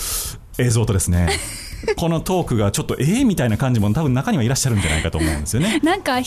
[0.58, 1.28] 映像とですね。
[1.96, 5.80] このトークがちょっとええみたいな感じも多分中にはいらっしゃるんじゃないかと思うんですよね。
[5.82, 6.18] なんか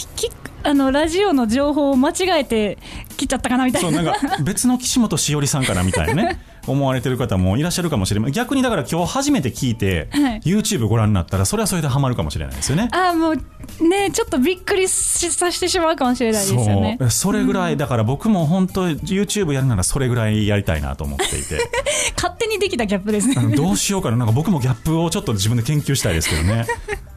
[0.63, 2.77] あのラジオの情報を間違えて
[3.15, 10.41] 切っちゃったかなみたいなそうなんか別の岸本しおりさんかなみたいなね思われてる方もいらっしゃるかもしれない逆にだから今日初めて聞いて、はい。
[10.41, 12.89] YouTube ご覧になったらそれはそれでハマるかもしれないですよね。
[12.91, 13.35] あもう
[13.87, 16.97] ねちょっとびっくりしさせてしまうかもしれないですよね。
[17.09, 21.59] それぐらい、だから僕も本当 YouTube やるならそれぐらいやりたいなと思っていて。
[22.15, 23.55] 勝手にできたギャップですね。
[23.55, 24.17] どうしようかな。
[24.17, 26.65] なんか僕もギャップをちょっと自分で研究したいですけどね。
[26.67, 27.05] あ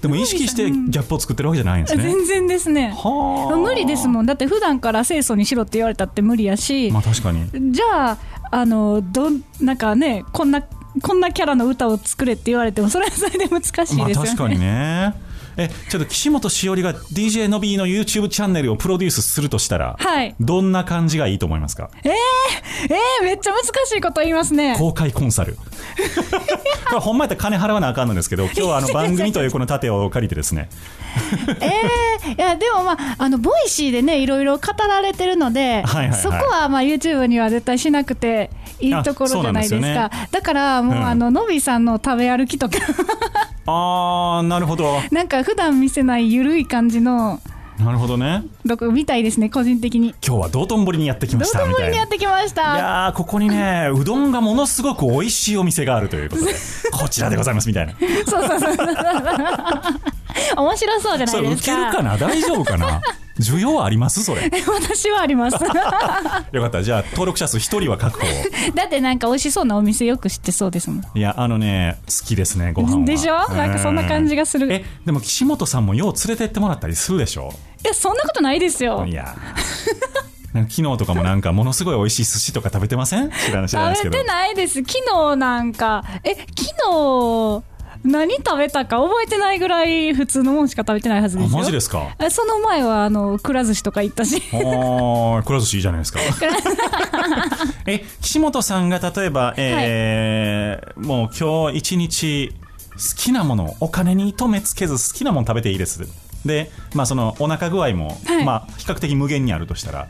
[0.00, 2.02] でも意識してギャップを作ってるわけじゃないんですね。
[2.02, 2.94] 全然ですね。
[2.96, 3.56] はあ。
[3.56, 4.26] 無理ですもん。
[4.26, 7.72] だって普段から清楚にしろって言われたって無理やし、まあ確かに。
[7.72, 8.18] じゃあ
[8.50, 10.62] あのどんなんかねこんな
[11.02, 15.14] こんなキャラの歌を作れって言われてもそれはそれで難しいですよね、まあ確かにね
[15.58, 20.34] えちょっと岸本しおりが DJ のびの YouTube チャンネルをプロデュースするとしたら、はい。
[20.38, 21.90] どんな感じがいいと思いますか？
[22.04, 24.76] えー、めっちゃ難しいこと言いますね。
[24.78, 25.56] 公開コンサル。
[26.88, 30.68] これほんまやったら金払わなあかんのですけど 今日はあの番組というこの体を借りてですね。
[31.60, 36.20] えー、いやでもまああの Voicy でねいろいろ語られてるので、はいはいはい。
[36.20, 40.10] そこはまあ YouTube には絶対しなくていいところじゃないですか。
[40.30, 41.06] だからもう、うん。
[41.08, 42.78] あののびさんの食べ歩きとか
[43.70, 44.98] あーなるほど。
[45.10, 47.40] なんか普段見せないゆるい感じの
[47.78, 48.42] なるほどね。
[48.64, 50.14] どこ見たいですね個人的に。
[50.26, 51.84] 今日は道頓堀にやってきま道頓したみたいな。
[51.86, 56.54] 堀にやってきましいたやーここにね うどんがものすごく美味しいお店があるということで
[56.92, 57.92] こちらでございますみたいな。
[58.26, 58.86] そうそうそうそう。
[60.56, 61.72] 面白そうじゃなそれいですか。
[61.74, 62.16] 受けるかな？
[62.16, 63.00] 大丈夫かな？
[63.40, 64.42] 需要ありますそれ。
[64.66, 65.54] 私はあります。
[66.52, 66.82] よかった。
[66.82, 68.30] じゃあ登録者数一人は確保を。
[68.74, 71.04] だってなんか美味しそうなお店よく知ってそうですもん。
[71.14, 73.04] いやあのね好きですねご飯は。
[73.04, 73.34] でしょ？
[73.54, 74.72] なんかそんな感じがする。
[74.72, 77.52] えでも岸本さんもよう連れてってもらったりするでしょ？
[77.84, 79.04] いやそんなことないですよ。
[79.06, 79.34] いや。
[80.54, 83.30] 昨日とかもなんかものすごい美味しい寿司とか食べてません？
[83.30, 83.94] 知らないですけど。
[83.94, 84.74] 食べてないです。
[84.80, 84.92] 昨
[85.32, 86.02] 日なんか。
[86.24, 87.62] え昨日
[88.04, 91.56] 何食べたか覚えてないぐらい普通のもんしか食べてないはずですよ。
[91.58, 92.14] あマジですか？
[92.20, 94.42] えその前はあのくら寿司とか行ったし。
[94.52, 96.20] あーくら寿司いいじゃないですか。
[97.86, 102.54] え岸本さんが例えば、えーもう今日一日
[102.92, 106.08] 好きなものお金に糸目つけず好きなもの食べていいです。
[106.44, 108.44] でまあそのお腹具合も、はい。
[108.44, 110.08] まあ比較的無限にあるとしたら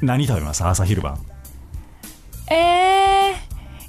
[0.00, 0.64] 何食べます？
[0.64, 1.18] 朝昼晩。
[2.50, 3.34] えー、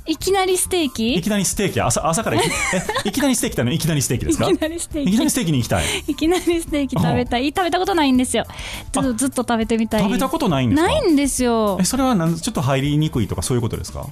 [0.06, 1.80] いきなりステーいキきなりステーキ？
[1.80, 2.44] 朝朝からいき
[3.06, 3.72] えいきなりステーキっての？
[3.72, 4.50] いきなりステーキですか？
[4.50, 5.10] いきなりステーキ。
[5.10, 5.86] いきなりステーキに行きたい。
[6.08, 7.48] いきなりステーキ食べたい。
[7.48, 8.46] 食べたことないんですよ。
[8.92, 10.02] ちょっとずっと食べてみたい。
[10.02, 10.88] 食べたことないんですか？
[10.90, 11.78] ないんですよ。
[11.80, 14.06] えそれはなんちょっと入りにくいとかそういうことですか？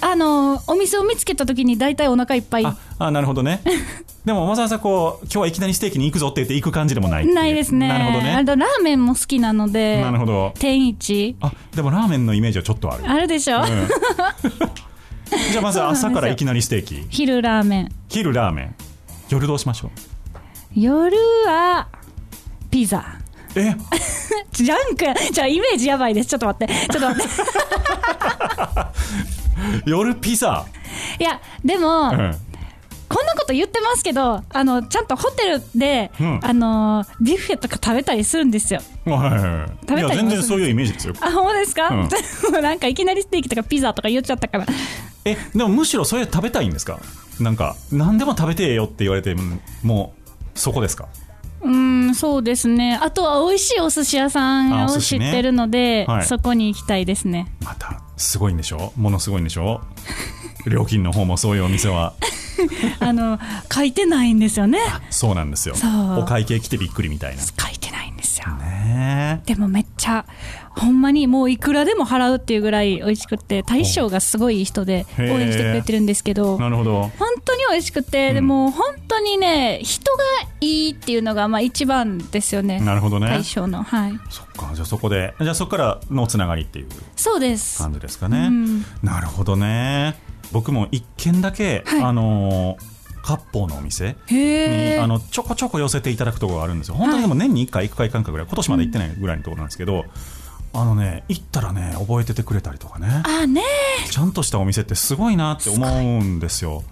[0.00, 2.66] あのお店を見つけた時に大体お腹いっぱい。
[2.66, 3.62] ああなるほどね。
[4.24, 7.86] でもわざわざこう今日はいきなりステーキに行くぞって言って行く感じでもないないですね。
[7.88, 10.00] なるほどあねとラーメンも好きなので。
[10.02, 10.52] なるほど。
[10.58, 11.36] 天一。
[11.40, 13.04] あでもラーメンのイメージはちょっとある。
[13.08, 13.64] あるでしょ、うん
[15.52, 17.06] じゃあまず朝からいきなりステーキ。
[17.10, 17.88] 昼ラーメン。
[18.08, 18.74] 昼ラーメン。
[19.28, 19.90] 夜どうしましょう？
[20.74, 21.88] 夜は
[22.70, 23.04] ピザ。
[23.54, 23.74] え？
[24.52, 25.04] ジャンク。
[25.32, 26.28] じゃあイメージやばいです。
[26.28, 26.74] ちょっと待って。
[26.90, 27.30] ちょっと待って。
[29.90, 30.64] 夜ピザ、
[31.18, 32.34] いやでも、うん、
[33.08, 36.40] こんなこと言ってますけどあのちゃんとホテルで、うん。
[36.42, 38.80] あのビュッフェとか食べたりするんですよ。
[39.04, 39.68] はいはいはい。
[39.88, 41.14] 食べたりもいや全然そういうイメージですよ。
[41.20, 42.62] あほんまですか、うん。
[42.62, 44.66] なんかいきなりステーキとかピザとか言っちゃったから
[45.24, 47.00] えでもむしろそれ食べたいんですか？
[47.40, 50.14] なんか何でも食べてよって言われてうんも
[50.54, 51.06] うそこですか？
[51.60, 52.98] うーんそうですね。
[53.02, 56.24] あとは美味しいお寿司屋さんを知ってるので、はい。
[56.24, 57.52] そこに行きたいですね。
[57.64, 58.92] またすごいんでしょ？
[58.96, 59.80] ものすごいんでしょ？
[60.66, 62.14] 料金の方もそういうお店は。
[63.00, 63.38] あの
[63.72, 64.78] 書いてないんですよね。
[65.10, 65.74] そうなんですよ。
[66.18, 67.42] お会計来てびっくりみたいな。
[67.42, 68.48] 書いてないんですよ。
[68.54, 70.24] ねでもめっちゃ
[70.76, 77.10] ほんまにもういくらでも払うっていうぐらい美味しくって大将がすごい人で応援してくれてるんですけどなるほど。
[77.18, 80.22] 本当に美味しくて、でも本当にね人が
[80.60, 83.28] いいっていうのがまあ一番ですよねなるほどね。
[83.28, 83.82] 大将の。
[83.82, 84.12] はい。
[84.30, 84.70] そっか。
[84.74, 88.84] じゃあそこでじゃあそこからのつながりっていうそうです感じですかね、うん。
[89.02, 90.16] なるほどね。
[90.52, 92.02] 僕も一軒だけ、はい。
[92.02, 96.94] あのー割烹のお店へにえあのちょこちょこ寄せていただくところがあるんですよ。
[96.94, 100.06] 本当にでも年に1回行くかんかぐらい今年まだ行ってないぐらいのところなんですけど、
[100.72, 103.22] あのね行ったらね覚えててくれたりとかね。
[103.24, 103.62] あね。
[104.10, 106.82] ちゃんとしたお店ってすごいなって思うんですよ。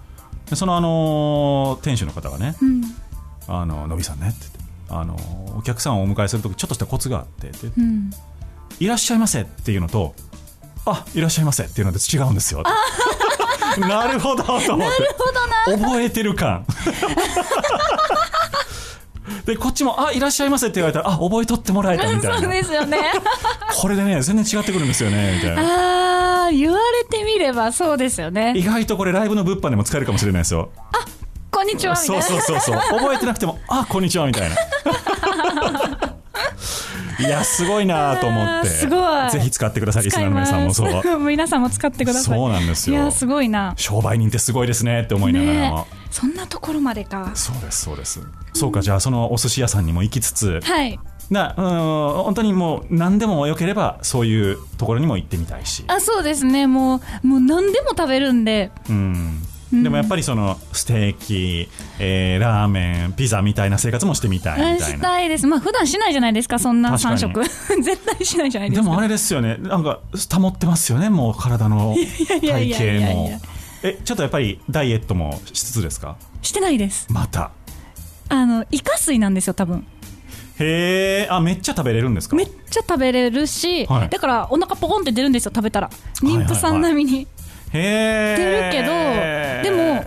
[0.49, 2.83] でそのあのー店主の方がねうん
[3.47, 4.59] 「あののびさんね」って言って
[4.89, 8.09] あのーお客さんをお迎えするときちょっとしたコツがあってってうん。
[8.79, 10.13] いらっしゃいませっていうのと、
[10.85, 12.61] あいらっしゃいませっていうので違うんですよ。
[13.79, 14.91] なるほどと思っ
[15.67, 15.75] て。
[15.77, 16.65] 覚えてる感。
[19.45, 22.39] で、こっちも、あいらっしゃいませって言われたら、あ覚えとってもらえたみたいな。
[22.39, 22.97] そうですよね
[23.75, 26.45] これでね、全然違ってくるんですよね、みたいな。
[26.45, 30.69] あー言われてみればそうですよね意外とこれライブの物販でも使えるかもしれないですよ。
[31.51, 32.99] こんにちはみたいそうなそうそうそう。
[32.99, 34.55] 覚えてなくても、あこんにちはみたいな。
[37.19, 38.69] いや、すごいなと思って。
[38.69, 39.31] すごい。
[39.31, 40.73] ぜひ使ってください、リスナーの皆さんも。
[40.73, 41.01] そう。
[41.15, 42.37] う皆さんも使ってください。
[42.37, 42.95] そうなんですよ。
[42.95, 43.73] いやすごいな。
[43.75, 45.69] 商売人ってすごいですねって思いながら。
[45.71, 45.85] も、ね。
[46.11, 47.31] そんなところまでか。
[47.33, 48.21] そうですそうです。
[48.53, 50.99] そうかじゃあそのお寿司屋さんにも行きつつはい。
[51.29, 55.83] なうん本当にもう何でもよければそういうところにも行ってみたいし。
[55.87, 56.67] あそうですね。
[56.67, 58.71] もうもう何でも食べるんで。
[58.89, 59.41] うん
[59.71, 61.67] でもやっぱりそのステーキ、
[61.99, 64.97] えーラーメンピザみたいな生活もしてみたいみたいな。
[64.97, 65.45] したいです。
[65.45, 67.15] まあ普段しないじゃないですかそんな確かに。
[67.15, 67.43] 3食。
[67.83, 68.81] 絶対しないじゃないでか。
[68.81, 69.57] ですもあれですよね。
[69.59, 69.99] なんか
[70.39, 71.95] 保ってますよねもう体の
[72.41, 73.41] 体型も。
[73.83, 76.15] えちょっとやっぱりダイエットもしつつですか？
[76.41, 77.07] してないです。
[77.09, 77.51] また。
[78.29, 79.85] あのイカ水なんですよ多分。
[80.59, 82.35] へえあめっちゃ食べれるんですか？
[82.35, 84.09] めっちゃ食べれるし、はい。
[84.09, 85.89] だからお腹ポコンって出るんですよ食べたら。
[86.21, 87.27] 妊婦さん並みに
[87.77, 90.05] へ出るえけど、でも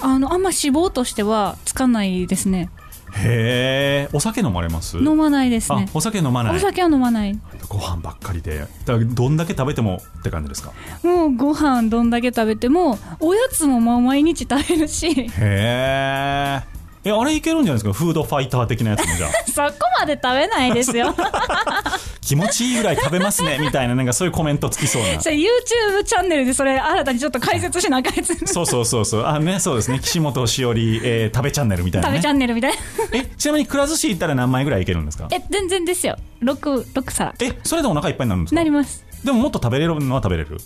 [0.00, 2.70] あのあんま脂肪としてはつかないですね。
[3.16, 4.98] へえお酒飲まれます？
[4.98, 5.86] 飲まないですね。
[5.88, 6.56] あお酒飲まない。
[6.56, 7.38] お酒は飲まない。
[7.68, 8.66] ご飯ばっかりで。
[8.84, 10.72] だどんだけ食べてもって感じですか？
[11.04, 15.06] もうご飯どんだけ食べてもおやつもまあ毎日食べるし。
[15.08, 16.60] へえ
[17.04, 17.92] えあれいけるんじゃないですか？
[17.92, 19.30] フードファイター的なやつもじゃあ。
[19.70, 21.14] そこまで食べないですよ。
[22.22, 25.08] 気持ちいいぐらい食べますねみたいななんかそういうコメントつきそうな。
[25.20, 28.34] それ YouTube チャンネルでそれ新たにちょっと解説しなあかんやつ。
[28.46, 29.26] そうそうそうそう。
[29.26, 30.00] あねそうですね。
[30.00, 32.16] 岸本しおり、えー食べチャンネルみたいなね。
[32.16, 32.76] 食べチャンネルみたいな。
[33.12, 35.28] えちなみにくら寿司行ったら何枚ぐらいいけるんですか？
[35.30, 36.16] え全然ですよ。
[36.42, 37.34] 6, 6皿。
[37.40, 38.56] えそれでお腹いっぱいになるんですか？
[38.56, 39.04] なります。
[39.22, 40.58] でももっと食べれるのは食べれる？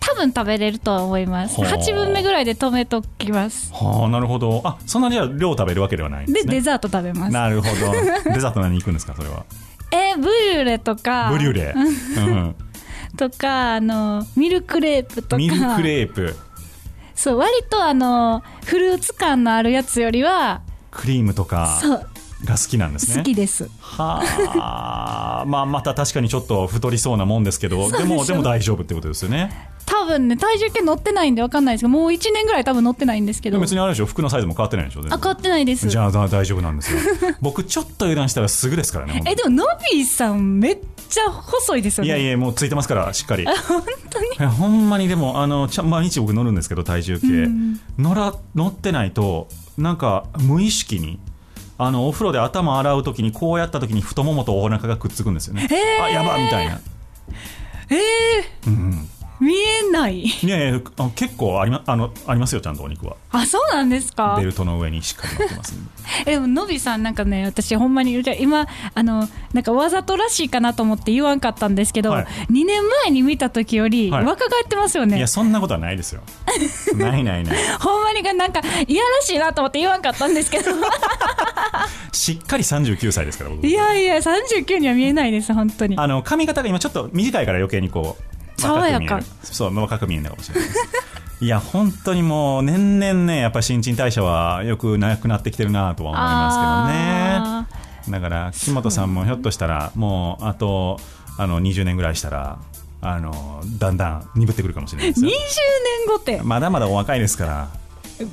[0.00, 1.56] 多分食べれるとは思います。
[1.56, 1.66] ほう。
[1.66, 3.72] 8分目ぐらいで止めときます。
[3.72, 4.60] はあなるほど。
[4.64, 6.34] あそんなには量食べるわけではないんでね。
[6.34, 7.32] ですデザート食べます。
[7.32, 7.92] なるほど。
[8.32, 9.44] デザート何行くんですかそれは？
[9.92, 11.28] えブリュレとか。
[11.32, 12.54] ブリュレ、うん、
[13.16, 15.36] とかあのミルクレープとか。
[15.36, 16.36] ミルクレープ。
[17.14, 21.78] そう割とあのフルーツ感のあるやつよりはクリームとか。
[21.80, 22.06] そう
[22.44, 23.16] が好きなんですね。
[23.18, 23.70] 好きです。
[23.80, 25.44] はあ。
[25.46, 29.70] まあまた確かにちょっと太りそうなもんですけどでもでも大丈夫ってことですよね。
[29.86, 31.80] 多分ね体重計乗ってないんで分かんないです。
[31.82, 33.58] けどもう1年ぐらい多分乗ってないんですけど。
[33.60, 35.88] 別にあれでしょ服のサイズも変わってないでしょあ変わってないです。
[35.88, 36.98] じゃあだ大丈夫なんですよ。
[37.40, 40.78] 僕ちょっと油断したらすぐですからねえでもノビーさんめっ
[41.08, 42.08] ちゃ細いですよね。
[42.08, 43.46] いやいやもうついてますからしっかり。
[43.46, 44.50] 本当に？
[44.50, 47.48] ほんまにでもあのちゃ毎日僕乗るんですけど体重計、
[47.98, 51.18] 乗ら乗ってないとなんか無意識に
[51.78, 55.68] あのお風呂で頭洗う時にこうやった時に太ももとお腹がくっつくんですよね。
[56.02, 56.80] あやばみたいな、
[57.90, 57.96] え
[58.66, 59.06] うん、ー、
[59.40, 60.20] 見えない。
[60.22, 60.48] い。
[60.48, 63.16] やいやあ結構あり,、ま、あのありますよちゃんとお肉は。
[63.30, 64.36] あそうなんですか？
[64.38, 65.90] ベルトの上にしっかり乗ってますんで。
[66.26, 72.26] えでものびさんなんかね私ほんまに今あのなんかわざとらしいかなと思って言わんかったんですけど、はい。
[72.50, 74.24] 2年前に見た時よりはい。
[74.24, 76.22] 若返ってますよね、いやそんなことはないですよ。
[76.96, 77.56] ないないない。
[77.80, 80.70] ほんまにがなんかいやらしいなと思って言わんかったんですけど。
[82.12, 83.66] しっかり39歳ですから僕。
[83.66, 85.96] いやいや39には見えないです本当に。
[85.98, 89.20] あの髪型が今ちょっと短いから余計にこう爽やか。
[89.42, 90.80] そう若く見えるのかもしれないです。
[91.38, 98.20] いや本当にもう年々ねやっぱり新陳代謝はよくなくなってきてるなとは思いますけどね。
[98.20, 100.98] だから木本さんもひょっとしたらもうあと
[101.38, 102.58] あの20年ぐらいしたら
[103.02, 105.32] あのだんだん鈍ってくるかもしれないです20よ
[106.06, 106.40] 年後って。
[106.42, 107.68] まだまだお若いですから。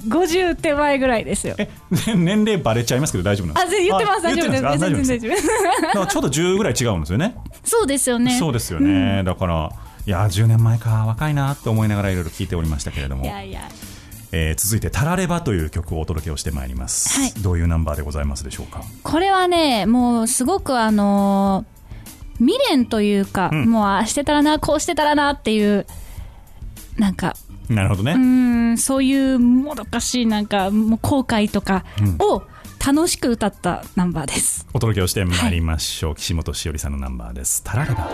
[0.08, 1.56] 50手前ぐらいですよ。
[1.58, 3.84] えね年齢バレちゃいますけど大丈夫なんあですか？
[3.84, 4.64] 言ってます大丈夫です。
[4.64, 5.20] 大丈夫です。
[5.20, 7.36] ちょうど10ぐらい違うんですよね。
[7.66, 8.32] そうですよね。
[8.40, 9.72] そうですよね、だから
[10.06, 13.24] いや10年前か若いなって思いながらいろいろ聞いておりましたけれども。
[13.24, 13.62] いやいや。
[14.36, 17.32] えー続いて「タラレバ」という曲をお届けをしてまいります、はい。
[17.44, 18.82] どういうナンバーでございますでしょうか？
[19.04, 21.74] これはねもうすごくあのー
[22.40, 23.70] 未練というか、うん。
[23.70, 25.86] もうああしてたらなこうしてたらなっていう
[26.98, 27.36] なんか
[27.70, 28.20] なるほどね、うー
[28.74, 31.86] んそういうもどかしいなんかもう後悔とか
[32.20, 32.44] を
[32.86, 38.10] 楽しく歌ったナンバーです、お届けをしてまいりましょう、岸本しおりさんのナンバーです「タラレバ」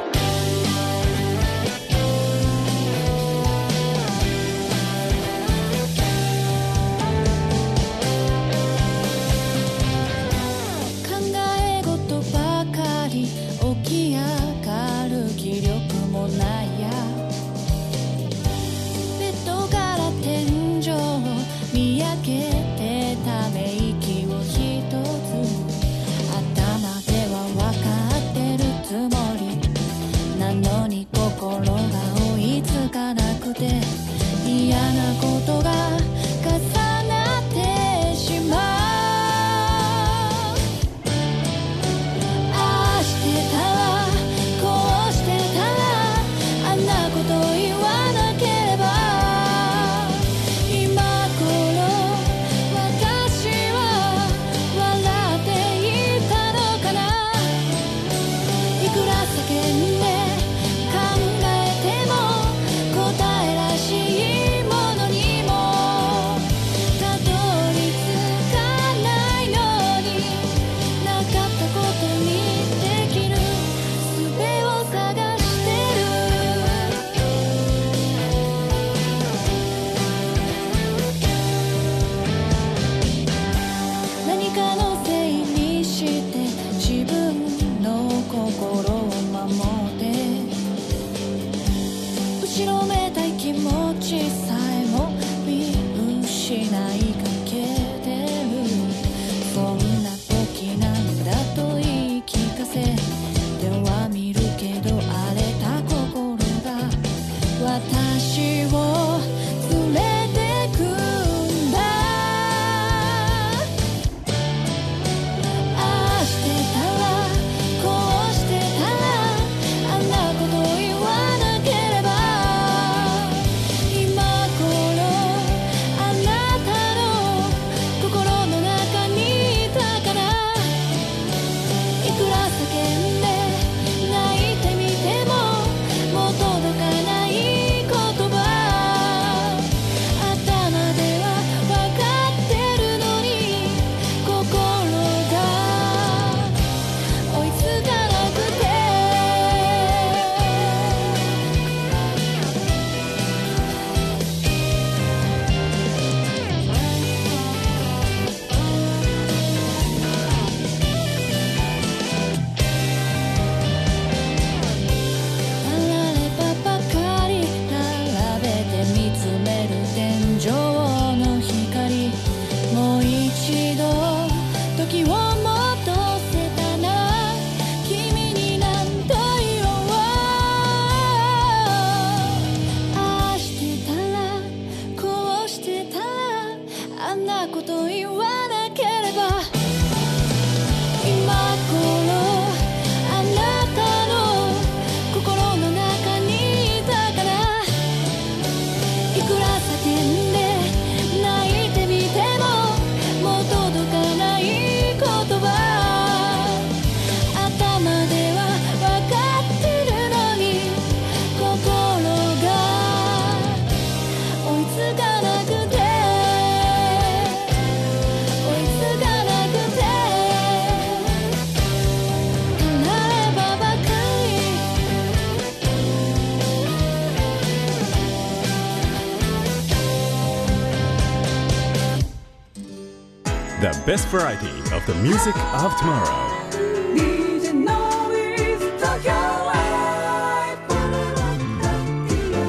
[233.89, 236.05] best variety of the music of tomorrow.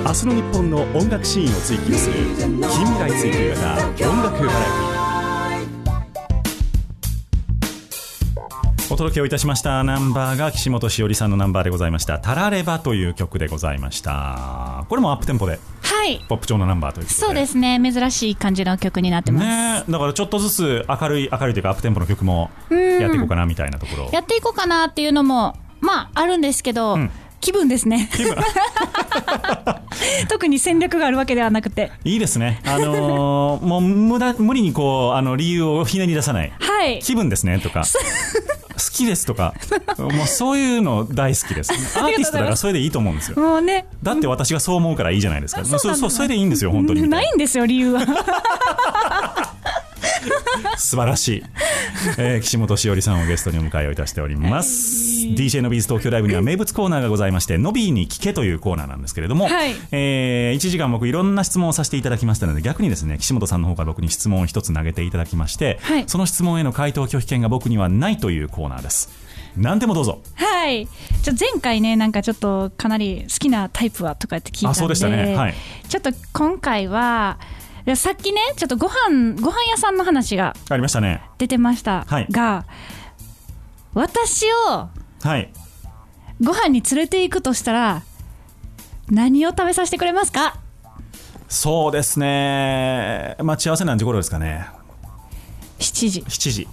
[0.05, 14.85] 明日の日本の音楽シーンを追求する近未来追求型音楽バラエティお届けをいたしましたナンバーが岸本しおりさんのナンバーでございました「タラレバ」という曲でございました。
[14.91, 15.59] これもアップテンポで。
[16.01, 16.25] はい。
[16.29, 17.79] ポップ調のナンバーというそうですね。
[17.83, 19.93] 珍しい感じの曲になってます、ね。
[19.93, 24.11] だからちょっとずつ明るい明るいというかアップテンポの曲もやっていこうかなみたいなところ。
[24.11, 27.11] やっていこうかなっていうのもまああるんですけど、ん。
[27.43, 28.09] 気分ですね。
[28.15, 28.35] 気分。
[30.29, 31.93] 特に戦略があるわけではなくて。
[32.05, 32.63] いいですね。
[32.65, 36.53] あのーもう無駄無理にこうあの理由をひねり出さない。
[36.59, 37.01] はい。
[37.01, 37.83] 気分ですねとか。
[37.83, 37.87] 好
[38.91, 39.55] きですとか
[39.99, 41.73] もうそういうの大好きで す。
[41.73, 43.39] アーティストだからそれでいいと思うんですよ。
[43.39, 43.87] もうね。
[44.03, 45.65] だって私がそう思うからいいじゃないですか。
[45.65, 47.07] そうそうそれでいいんですよ、本当に。
[47.09, 48.05] ないいんですよ理由は。
[48.05, 48.15] な
[50.81, 51.43] 素晴らしい。
[52.19, 55.27] えー岸本しおりさんをゲストにお迎えをいたしております。
[55.27, 69.11] DJ のビーズ東京ライブには名物コーナーがございまして、のびーに聞けというコーナーなんですけれども、はいえ1時間僕いろんな質問をさせていただきましたので、逆にですね、岸本さんの方から僕に質問を一つ投げていただきまして、はいその質問への回答拒否権が僕にはないというコーナーです。
[69.57, 70.23] 何でもどうぞ。
[70.35, 70.87] はい
[71.23, 75.55] ちょ前回ねなんかちょっとかなり好きなタイプはとかって聞いたんであそうでしたねはい
[75.89, 77.39] ちょっと今回は
[77.97, 81.23] さっきねちょっとご飯ご飯屋さんの話がありましたね。
[81.39, 82.65] 出てましたはいが、
[83.95, 84.89] 私を
[85.23, 85.53] はい。
[86.43, 88.03] ご飯に連れて行くとしたら
[89.11, 90.57] 何を食べさせてくれますか？
[91.49, 93.37] そうですね。
[93.43, 94.67] 待ち合わせ何時頃ですかね
[95.79, 96.69] ？7時7時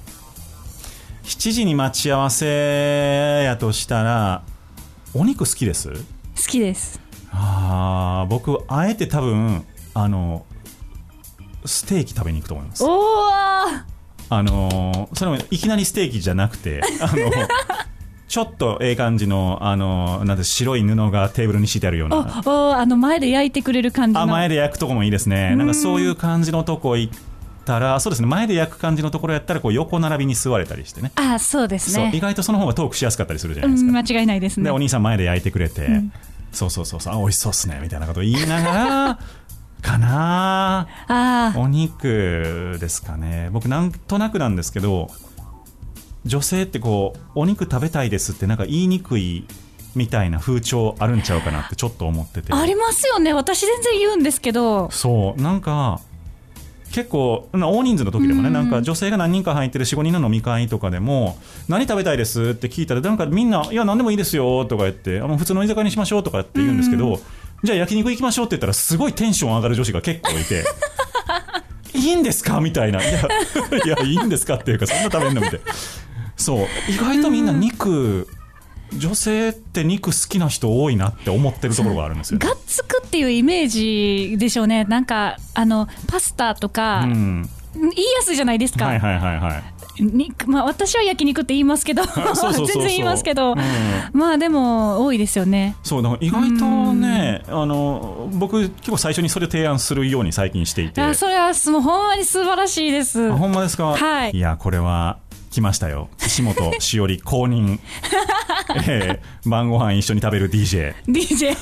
[1.24, 4.44] 7時に待ち合わせやとしたら
[5.14, 5.90] お肉好きです？
[5.92, 5.98] 好
[6.48, 7.00] きです
[7.32, 10.46] あー僕あえて多分あの
[11.68, 12.84] ステーキ食べに行くと思います。
[12.84, 13.30] おお
[14.30, 17.32] あのそれもいきなりステーキじゃなくて あの
[18.28, 22.42] ちょっとええ感じのあのなんて白い布がテーブルに敷いてあるような。
[22.46, 24.22] おあの前で焼いてくれる感じの。
[24.22, 25.56] あ前で焼くとこもいいですね。
[25.56, 27.14] なんかそういう感じのとこ行っ
[27.66, 28.28] たらそうですね。
[28.28, 31.14] 前で焼く感じのところやったらこう横並びに座れたりしてね。
[31.16, 34.66] あそうですそう意ね外とその方がトークしやすかったりするじゃうないですか、ん間違いないですね。
[34.66, 36.02] でお兄さん前で焼いてくれて、
[36.52, 37.14] そうそうそうそう。
[37.16, 37.80] あ美味しそうっすね。
[37.82, 39.20] みたいなこと言いながら
[39.82, 40.88] かな。
[41.08, 43.50] ああお肉ですかね。
[43.52, 45.10] 僕なんとなくなんですけど
[46.26, 49.46] 女性ってこうお肉食べたいですってなんか言いにくい
[49.96, 52.54] みたいな風潮あるんちゃうかなってちょっと思ってて。
[52.54, 53.34] ありますよね。
[53.34, 54.92] 私全然言うんですけど。
[54.92, 55.42] そう。
[55.42, 56.02] なんか
[56.92, 67.20] 結構な大人数の時でもね、うんなんか女性が何人か入ってる45人の飲み会とかでも何食べたいですって聞いたらなんかみんないや何でもいいですよとか言ってあもう普通の居酒屋にしましょうとかって言うんですけど、
[67.64, 70.64] じゃあ焼肉行きましょうって言ったらすごいテンション上がる女子が結構いて。
[71.94, 73.02] いいんですかみたいな。
[73.02, 73.22] いや
[73.86, 75.74] いやいいんですかっていうかそんな食べんのみたいな。
[76.36, 76.68] そう。
[76.90, 78.28] 意外とみんな肉、
[78.94, 82.40] 女性って肉好きな人多いなって思ってるところがあるんですよ。
[82.40, 84.86] ねがっつくっていうイメージでしょうね。
[84.86, 87.50] なんかあのパスタとか、うん。
[87.74, 93.58] 言いやすいじゃないですか、はいはいはいはい肉まあ、私は焼肉って言いますけど全然言いますけど、うん。
[94.14, 95.76] まあでも多いですよね。
[95.84, 101.02] そうだから意外とねあの僕結構最初にそれ提案するように最近していて。
[101.02, 103.30] あそれはもうほんまに素晴らしいです。
[103.32, 103.96] あほんまですか？
[103.96, 104.40] はい。
[104.40, 105.18] やこれは
[105.52, 106.10] 来ましたよ。
[106.18, 107.80] 岸本しおり公認、
[108.88, 111.56] えー晩ご飯一緒に食べる DJ DJ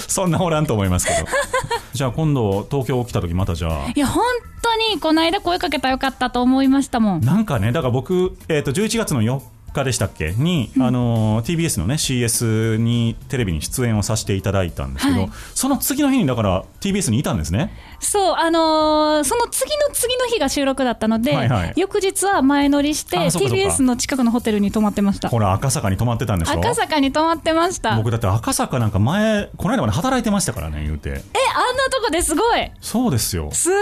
[0.06, 1.26] そんなおらんと思いますけど。
[1.92, 3.90] じゃあ今度東京来た時またじゃあ。
[3.94, 4.24] いや本
[4.62, 7.20] 当にこの間声かけたらよかったと思いましたもん。
[7.20, 9.40] なんかねだから僕、えー、と11月の4
[9.72, 10.32] 日でしたっけ？
[10.32, 15.30] に、あのー TBS のね CS にテレビに出演をさせていただいたんですけど、はい。
[15.54, 17.72] その次の日にだから TBS にいたんですね？
[18.00, 21.72] そうあのーその次の次の日が収録だったので、はいはい。
[21.76, 25.28] 翌日は前乗りして TBS の近くのホテルに泊まってました。
[25.28, 26.58] ほら赤坂に泊まってたんでしょ？
[26.58, 27.94] 赤坂に泊まってました。
[27.94, 31.10] え僕だって赤坂なんか前この間まで働いてましたからね言うて。
[31.10, 32.70] あんなとこですごい。
[32.80, 33.50] そうですよ。
[33.52, 33.80] すごい。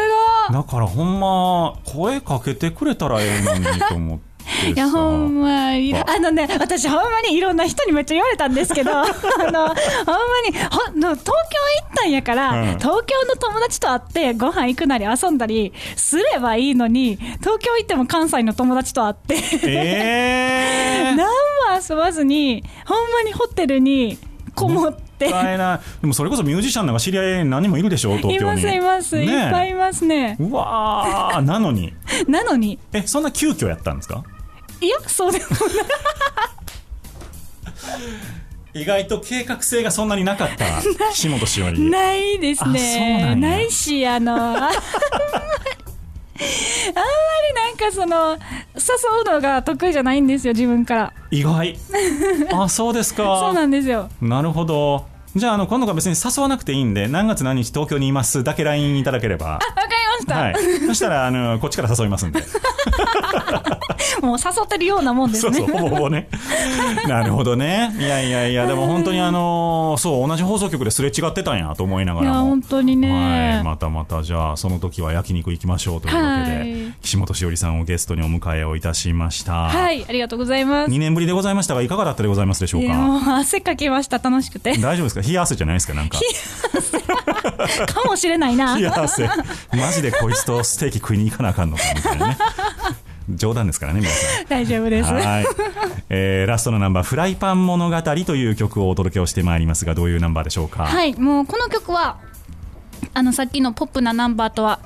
[0.53, 4.25] だからほんま声かけてくれたらええのにと思って。
[4.25, 4.36] さ
[4.75, 5.95] いやほんまに。
[5.95, 6.05] あ。
[6.09, 11.35] あのね私ほんまにいろんな人にめっちゃ言われたんですけど あのほんまにほの東京行
[11.87, 12.67] ったんやから、うん。
[12.79, 21.33] 東京の友達と会ってご飯行くなり遊んだりすればいいのに東京行っても関西の友達と会ってええ 何も
[21.89, 24.19] 遊ばずにほんまにホテルに
[24.55, 28.37] こもって、でもそれこそミュージシャンなんか知り合い何人もいるでしょ東京に。
[28.37, 29.27] いますいます、ねえ。
[29.27, 30.37] いっぱいいますね。
[30.41, 31.41] うわー。
[31.43, 31.93] なのに。
[32.27, 32.79] なのに。
[32.95, 34.25] えそんな急遽やったんですか？
[34.81, 35.59] いやそうでもない。
[38.75, 40.65] 意外と計画性がそんなになかった
[41.13, 43.21] 岸本しおりないですね。
[43.21, 43.37] や。
[43.37, 44.69] ないしあの あな
[47.71, 48.33] んかその
[48.75, 51.13] 誘うのが得意じゃないんですよ自分から。
[51.31, 51.79] 意外。
[52.53, 53.23] あそうですか。
[53.41, 54.11] そうなんですよ。
[54.21, 55.07] なるほど。
[55.35, 59.47] じゃああの今度から別に誘わなくていいんで何月何日東京にいますだけ LINE いただければ。
[59.53, 60.55] わかりました、はい、
[60.87, 62.43] そしたらあのこっちから誘いますんで。
[64.23, 65.59] もう誘ってるようなもんですね。
[65.59, 66.29] そうそうほぼほぼね。
[67.07, 67.95] なるほどね。
[67.99, 80.91] いやいやいやでも本当にあのそう同じ放送局ですれ違ってたんやと思いながいや本当にね、はい、またまたじゃあその時は焼肉行きましょうというわけで、はい岸本しおりさんをゲストにお迎えをいたしました、はい、ありがとうございます。
[80.91, 83.37] 2年ぶりでございましたがいかがだったでございますでしょうか？
[83.39, 84.73] 汗かきました、楽しくて。
[84.73, 85.21] 大丈夫ですか？
[85.21, 85.95] 冷や汗じゃないですか？
[85.95, 86.19] なんか。
[87.87, 88.77] かもしれないな。
[88.77, 88.83] 冷。
[88.83, 89.29] や汗。
[89.73, 92.39] マジでこいつとステーキ食いに行かなあかんのかみたいなね。
[93.31, 94.47] 冗談ですからね皆さん。
[94.47, 95.09] 大丈夫です。
[95.09, 95.47] はい、
[96.09, 102.19] えーラストのナンバー「フライパン物語」という曲をお届けをしてまいりますがどういうナンバーでしょうか、はい、もうこの曲は、
[103.15, 104.81] あのさっきのポップなナンバーとは、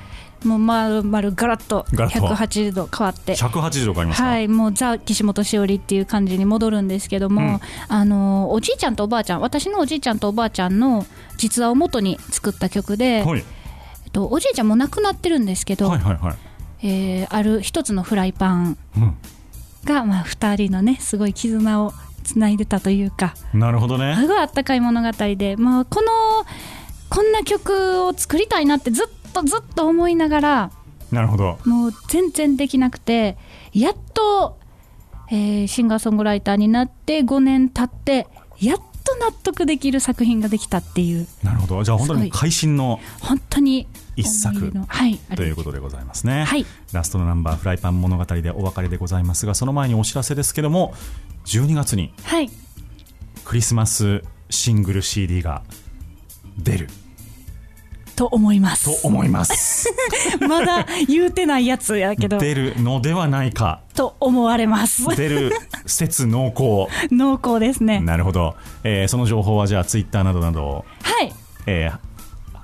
[0.44, 2.26] もうまるまるガラッとガラッと。
[2.26, 3.34] 180度変わって。
[3.34, 7.60] 180度変わりますか、はい、もうザ・岸本しおりっていう感じに戻るんですけども、うん。
[7.88, 16.36] あのおじいちゃんとおばあちゃん私のおじいちゃんとおばあちゃんの実話を元に作った曲で、はい、えっと、おじいちゃんもう亡くなってるんですけど、はいはいはい。
[16.82, 19.16] えーある一つのフライパンうん。
[19.84, 24.16] が、まあ、2人のねすごい絆をつないでたというかなるほどね。
[24.18, 26.10] すごいあったかい物語で、まあ、この
[27.08, 30.70] こんな曲を作りたいなってずっとずっと思いながら
[31.10, 31.58] なるほど。
[31.64, 33.36] もう全然できなくて
[33.72, 34.58] やっと、
[35.30, 38.28] えーシンガーソングライターになって5年経って
[38.60, 41.26] やっと納得できる作品ができたっていう。
[41.42, 41.82] なるほど。
[41.82, 46.64] じゃあ本当に会心の本当に一作とれいうことでございますね、はい。
[46.92, 50.94] ラストのナンバー「フライパン物語」でお別れでございますがその前にお知らせですけども
[51.46, 52.50] 12月にはい。
[53.44, 55.62] クリスマスシングル CD が
[56.58, 56.88] 出る
[58.20, 59.00] と思います。
[59.00, 59.90] と思います。
[60.46, 62.36] まだ言うてないやつやけど。
[62.36, 63.80] 出るのではないか。
[63.94, 65.06] と思われます。
[65.16, 65.52] 出る
[65.86, 66.94] 説濃厚。
[67.10, 68.00] 濃厚ですね。
[68.00, 71.32] なるほど、えーその情報はじゃあツイッターなどなど、はい。
[71.64, 71.98] えー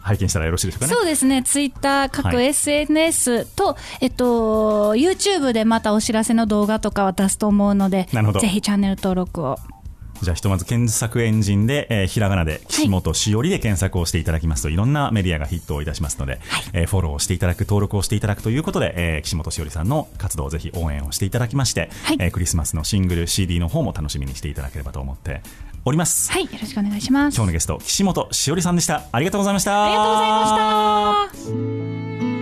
[0.03, 0.93] 拝見したらよろしいでしょうかね？
[0.95, 2.47] そうですね、ツイッター、各はい。
[2.47, 8.41] SNS と、えっと、YouTube でまたお知らせの動画とかは出すと思うので、なるほど。
[8.41, 9.59] ぜひチャンネル登録を。
[10.23, 16.39] じゃあひとまず検索エンジンで、えーひらがなで岸本しおりで検索をしていただきますと、い、ろんなメディアがヒットをいたしますので、
[16.73, 22.17] えーフォローをしていただく登録をしていただくということで、えー岸本しおりさんの活動をぜひ応援をしていただきまして、はい。
[22.21, 25.41] えークリスマスのシングル CD の方も楽しみにしていただければと思って
[25.85, 27.37] おります、はい、よろしくお願いします。
[27.37, 29.05] 今日のゲスト岸本しおりさんでした。
[29.13, 29.85] ありがとうございました。
[29.85, 32.36] ありがとうございました。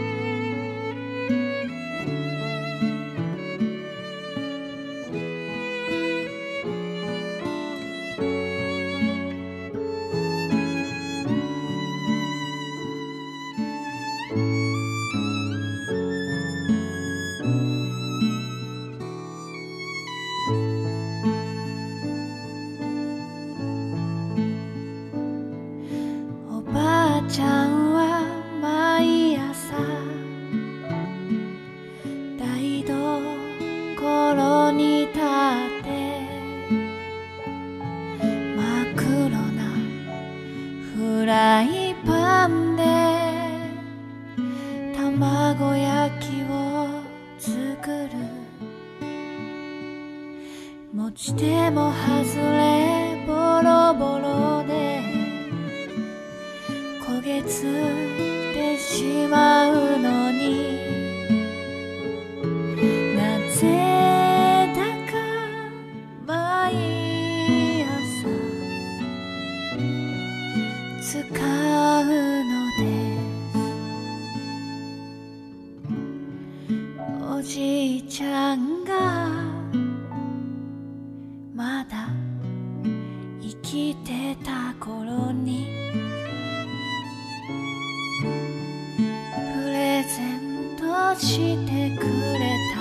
[91.18, 92.80] してくれた。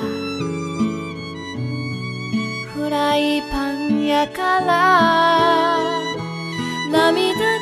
[2.74, 5.90] フライパンやから
[6.92, 7.53] 涙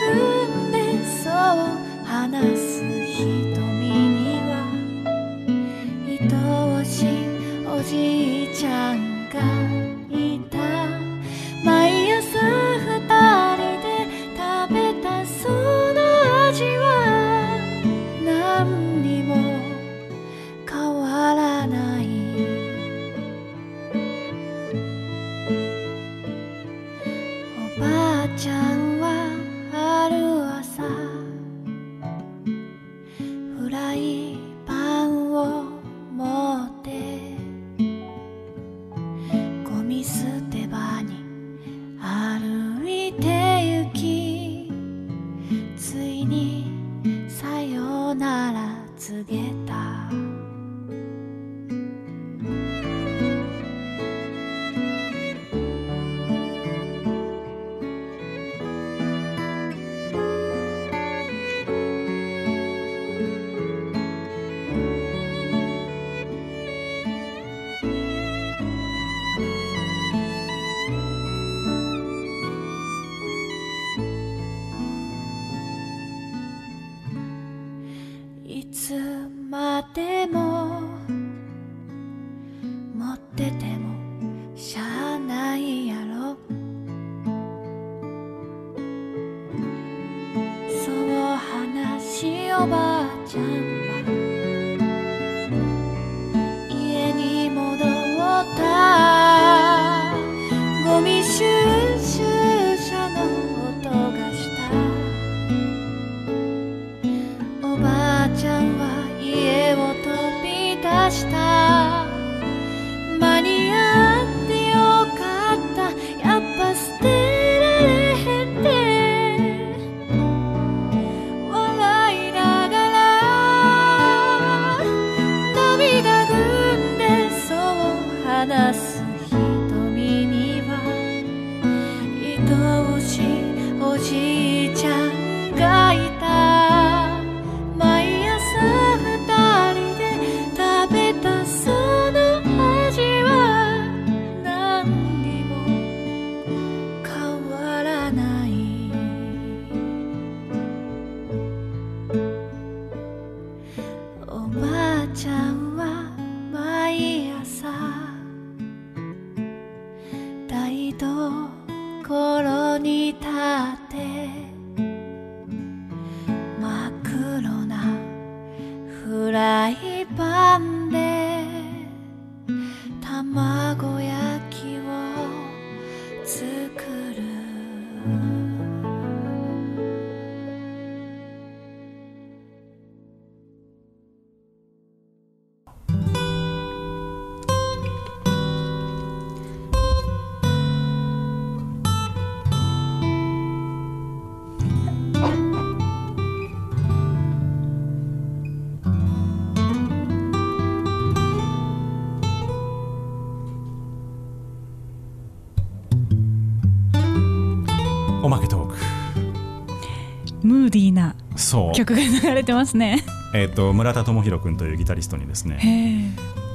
[211.86, 213.03] 曲が流れてますね。
[213.34, 216.11] えっ、と村田智弘君というギタリストにですね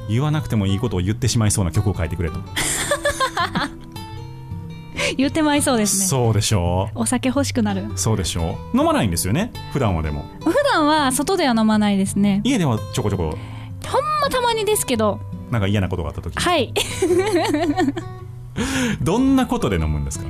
[0.08, 2.38] 言わなくてもいいことを言ってしまいそうな曲を書いてくれと、
[5.16, 6.06] 言ってまいそうですね。
[6.06, 7.86] そうでしょお酒欲しくなる。
[7.92, 8.78] うそうでしょう。
[8.78, 10.24] 飲まないんですよね普段はでも。
[10.44, 12.40] 普段は外では飲まないですね。
[12.44, 13.24] 家ではちょこちょこ。
[13.24, 13.34] ほん
[14.20, 15.20] またまにですけど。
[15.50, 16.34] なんか嫌なことがあった時。
[16.36, 16.72] はい。
[19.02, 20.24] どんなことで飲むんですか？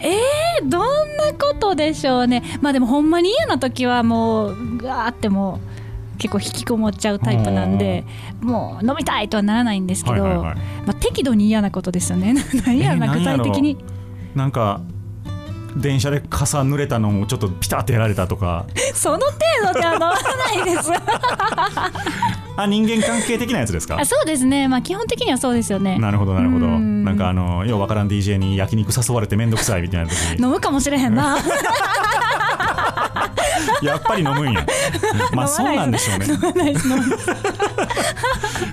[0.00, 2.42] えどんなことでしょうね。
[2.60, 5.60] まあでもほんまに嫌な時はもうガーっても
[6.14, 8.04] う結構引きこもっちゃうタイプなんで
[8.40, 10.56] もう飲みたいとはならないんですけど、はいはいはい。
[10.56, 12.34] まあ、適度に嫌なことですよね。
[12.66, 13.78] 何やろなえー具体的に。
[14.34, 14.80] なんか
[15.76, 18.64] 電車で傘濡れたのをちょっとピタってやられたとか。
[18.94, 19.32] その程
[19.74, 20.90] 度では飲まないです
[22.56, 23.98] あ人間関係的なやつですか？
[24.00, 24.68] あそうですね。
[24.68, 25.98] まあ基本的にはそうですよね。
[25.98, 26.66] なるほどなるほど。
[26.66, 27.04] うん。
[27.04, 30.44] なんかあのようわからん DJ に焼肉誘われて面倒くさいみたいな時に。
[30.44, 31.38] 飲むかもしれへんな。
[33.82, 34.64] やっぱり飲むんや。
[35.32, 36.74] まあそうなんでしょうね。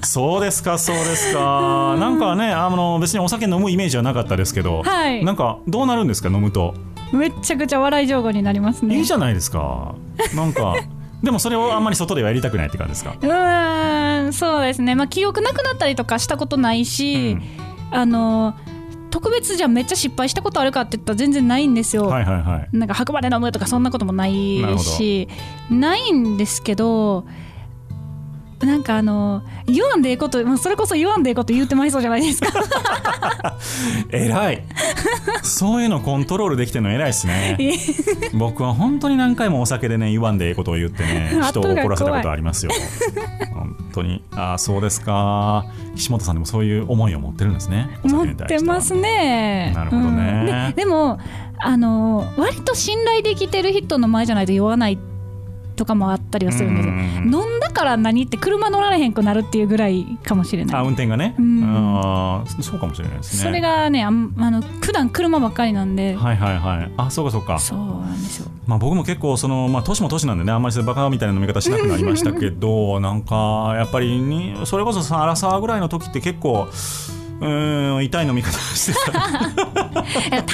[0.03, 1.95] そうですかそうですか。
[1.99, 5.23] なんかねあの別にお酒飲むイメージはなかったですけど、はい。
[5.25, 6.73] なんかどうなるんですか飲むと？
[7.11, 8.97] めっちゃくちゃ笑い上手になりますね。
[8.97, 9.93] いいじゃないですか。
[10.35, 10.75] なんか
[11.23, 13.15] でもそれをあんまり外ではやりたくないって感じですか？
[13.19, 14.93] うーんそうですね。
[14.93, 17.37] まあ記憶なくなったりとかしたことないし、
[17.91, 18.53] あの
[19.09, 22.77] 特別じゃあめっちゃ失敗したことあるかって言ったら全然ないんですよ、はいはいはい。
[22.77, 25.29] なんか白馬で飲むとかそんなこともないし
[25.69, 27.25] ないんですけど
[28.65, 32.49] なんかあの言わんでええこともうそれこそ言わんでええこと言ってまいそうじゃないですか。
[34.11, 34.63] 偉い。
[35.43, 37.57] そういうのコントロールできてるの偉いですね。
[38.33, 42.71] 僕は本当に何回もお酒でね言わんでええことを言ってね人を怒らせたことありますよ。
[43.53, 44.23] 本当に。
[44.31, 45.65] ああそうですか。
[45.95, 47.89] 岸本さんでもそういう思いを持ってるんですね。
[48.03, 49.73] お持ってますね。
[49.75, 50.67] なるほどね。
[50.69, 50.75] うん。
[50.75, 51.19] ででも
[51.59, 54.97] あの割と信頼できてる人の前じゃないと酔わない
[55.73, 56.93] とかもあったりはするんですよ。
[56.93, 57.01] うん。
[57.33, 60.75] 飲んだから何って車乗られへんくなるっていうぐらいかもしれない。
[60.75, 61.63] あ運転がね、うん。
[61.63, 63.43] あーそうかもしれないですね。
[63.43, 66.91] それがねあんあの普段車ばっかりなんで、はいはいはい。
[66.97, 67.59] あそうかそうか。
[67.59, 68.51] そうなんですよ。
[68.65, 76.67] まあ、僕も結構その、まあ、年も年なんでねあんまりバカみたいな飲み方しなくなりましたけどなんかやっぱりにそれこそさアラサーぐらいの時って結構
[77.39, 79.19] うーん痛い飲み方してた。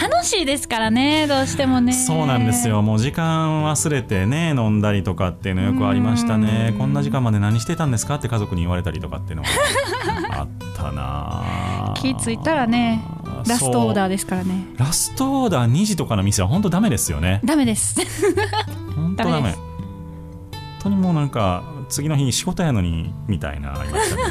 [0.08, 1.94] 楽しいですからねどうしてもね。
[1.94, 2.82] そうなんですよ。
[2.82, 6.74] もう時間忘れてね飲んだりとかっていうのよくありましたね。
[6.78, 9.50] こんな時間まで何してたんですかって家族に言われたりとかっていうのが
[10.42, 13.04] あったな気ついたらね
[13.48, 14.68] ラストオーダーですからね。
[14.78, 17.42] ラストオーダー2時とかの店は本当ダメですよね。
[17.44, 17.96] ダメです。
[18.96, 19.52] 本当ダメ。
[19.52, 19.60] 本
[20.84, 24.28] 当にもうなんか次の日に仕事やのにみたいなありましたけど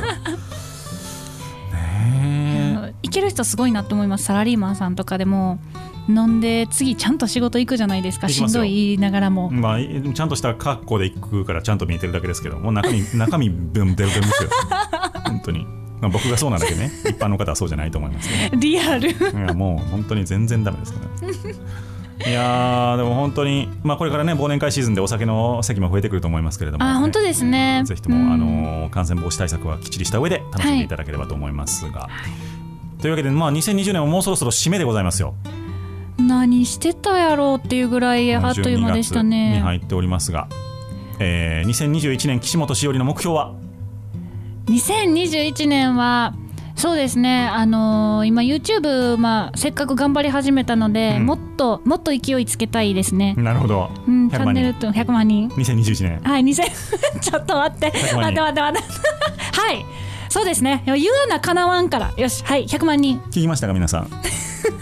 [1.98, 4.24] ねいける人すごいなと思います。
[4.24, 5.58] サラリーマンさんとかでも
[6.08, 8.28] 飲んで次ちゃんと仕事行くじゃないですか。
[8.28, 9.50] しんどい言いながらも。
[9.52, 14.50] え、まあ、いちゃんとした格好で行くからちゃんと見えてるだけですけどもう中身 中身ブンデルデルですよ。
[15.24, 15.66] 本当に、
[16.00, 16.90] まあ、僕がそうなんだけどね。
[17.04, 18.60] 一般の方はそうじゃないと思いますけど。
[18.60, 19.10] リアル。
[19.10, 19.14] い
[19.46, 21.28] やもう本当に全然ダメですから
[22.26, 27.82] いやーでも本当に、まあ、これからね忘年会シーズンでお酒の席も増えてくると思いますけれども、あ本当ですね。
[27.84, 32.08] ぜひとも、うんあの感染防止対策はきっちりした上で楽しんでいただければと思いますが、
[33.00, 35.34] というわけで、まあ、2020年ももうそろそろ締めでございますよ。
[36.18, 40.48] 何してたやろうっていうぐらいあっという間でした12月にね入っておりますが、
[41.20, 43.54] えー、2021年岸本しおりの目標は
[44.66, 46.34] ？2021年は
[46.78, 51.26] そうですね、あのー今 YouTube、まあ、せっかく頑張り始めたので、うん。
[51.26, 54.48] もっともっと勢いつけたいですね、なるほど、うん、チ100万人。
[54.48, 55.48] ャンネルと100万人。
[55.50, 56.20] 2021年。
[56.22, 56.62] はい2000
[57.20, 57.90] ちょっと待って。
[57.90, 58.42] 100万人。
[58.42, 59.00] 待って待って待っ
[59.52, 59.60] て。
[59.60, 60.82] はいそうですね。
[60.86, 62.12] 言うなかなわんから。
[62.16, 62.42] よし。
[62.44, 62.66] はい。
[62.66, 63.18] 100万人。
[63.30, 64.08] 聞きましたか皆さん。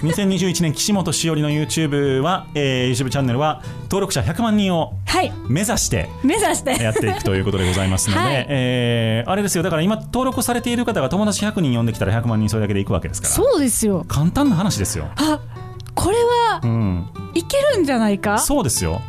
[0.02, 5.32] 2021年岸本しおりの YouTube は、えー、YouTube チャンネルは登録者100万人をはい。
[5.48, 6.82] 目指して目指して。
[6.82, 8.46] やっていくということでございますので、 はい。
[8.48, 9.62] えーあれですよ。
[9.62, 13.34] だから今登録されている方が友達100人呼んできたら100万人それだけでいくわけですから。
[13.34, 14.04] そうですよ。
[14.08, 15.40] 簡単な話ですよ、あ
[15.94, 18.38] これはうん、いけるんじゃないか？
[18.38, 19.00] そうですよ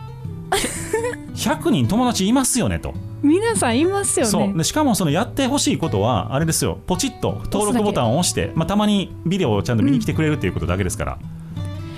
[1.37, 2.95] 100人友達いますよねと。
[3.21, 4.47] 皆さんいますよそう。
[4.47, 6.79] ねでしかもそのやってほしいことはあれですよ。
[6.87, 11.19] ポチッと登録ボタンを押して、まあ、たまにビデオをちゃんと見に来てくれるっていうことだけですから、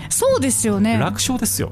[0.10, 0.98] そうですよね。
[0.98, 1.72] 楽勝ですよ。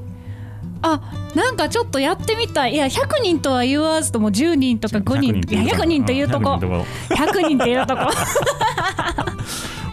[0.80, 1.00] あ
[1.34, 2.74] なんかちょっとやってみたい。
[2.74, 5.54] いや100人とは言わずとも10人とか5人。
[5.54, 6.54] いや100人というとこ。
[6.54, 6.86] 100人とこ。
[7.14, 8.02] 100人というとこ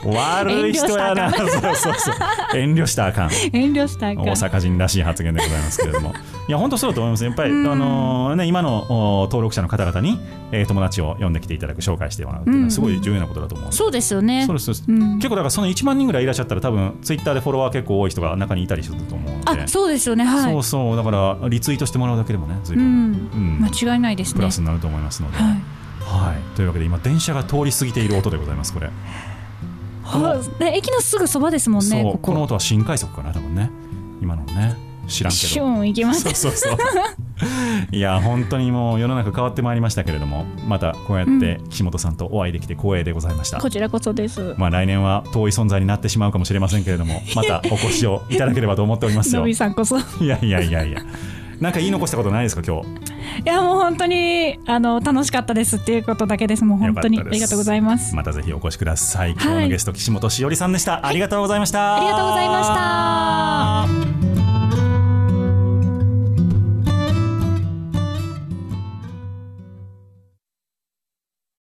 [0.06, 1.32] 悪い人やな。
[1.32, 2.58] そうそうそう。
[2.58, 3.30] 遠慮したらあかん。
[3.54, 4.26] 遠慮したらあかん。
[4.26, 6.14] 大阪人らしい発言でございますけれども。
[6.48, 7.24] いや本当そうだと思います。
[7.24, 10.20] やっぱり、あのーね、今のお登録者の方々に、
[10.52, 14.46] えー友達を呼んできていただく紹介してもらうっていうのはすごい重要なことだと思う、そうですよね。
[14.46, 14.74] そうです。
[14.74, 15.16] そうん。
[15.16, 19.64] 結構だからその1万人ぐらいいらっしゃったら多分ツイッターでフォロワー結構多い人が中にいたりすると思うので。
[19.64, 20.24] あそうですよね。
[20.26, 20.52] はい。
[20.52, 20.96] そうそう。
[20.96, 23.30] だからリツイートしてもらうだけでもね随う分、ん。
[23.34, 23.60] うん。
[23.62, 24.40] 間違いないですね。
[24.40, 25.76] プラスになると思いますので、はい。
[26.06, 28.90] はい、というわけで今電車が通り過ぎている音でございますこれ
[30.06, 32.18] はで駅のすぐそばですもんねそうここ。
[32.18, 33.70] この音は新快速かな多分ね。
[34.22, 34.86] 今のね。
[35.08, 36.22] 知らんけシュン行きます。
[36.22, 36.78] そうそうそう。
[37.92, 44.56] いや本当にもう世の中変わってまいりましたけれどもまたこうやって岸本さんとお会いできて光栄でございました、こちらこそです。
[44.58, 49.46] まあ来年は遠い存在になってしまうかもしれませんけれどもまたお越しをいただければと思っておりますのよ。
[49.48, 49.98] いびさんこそ。
[49.98, 51.02] いやいやいやいや
[51.60, 52.88] なんか言い残したことないですか今日？
[53.46, 56.64] やもう本当にあの楽しかったですっていうことだけです。
[56.66, 58.16] もう本当にありがとうございます。
[58.16, 59.32] またぜひお越しください。
[59.32, 61.98] 今日のゲスト岸本しおりさんでした、ありがとうございました。
[61.98, 64.35] ありがとうございました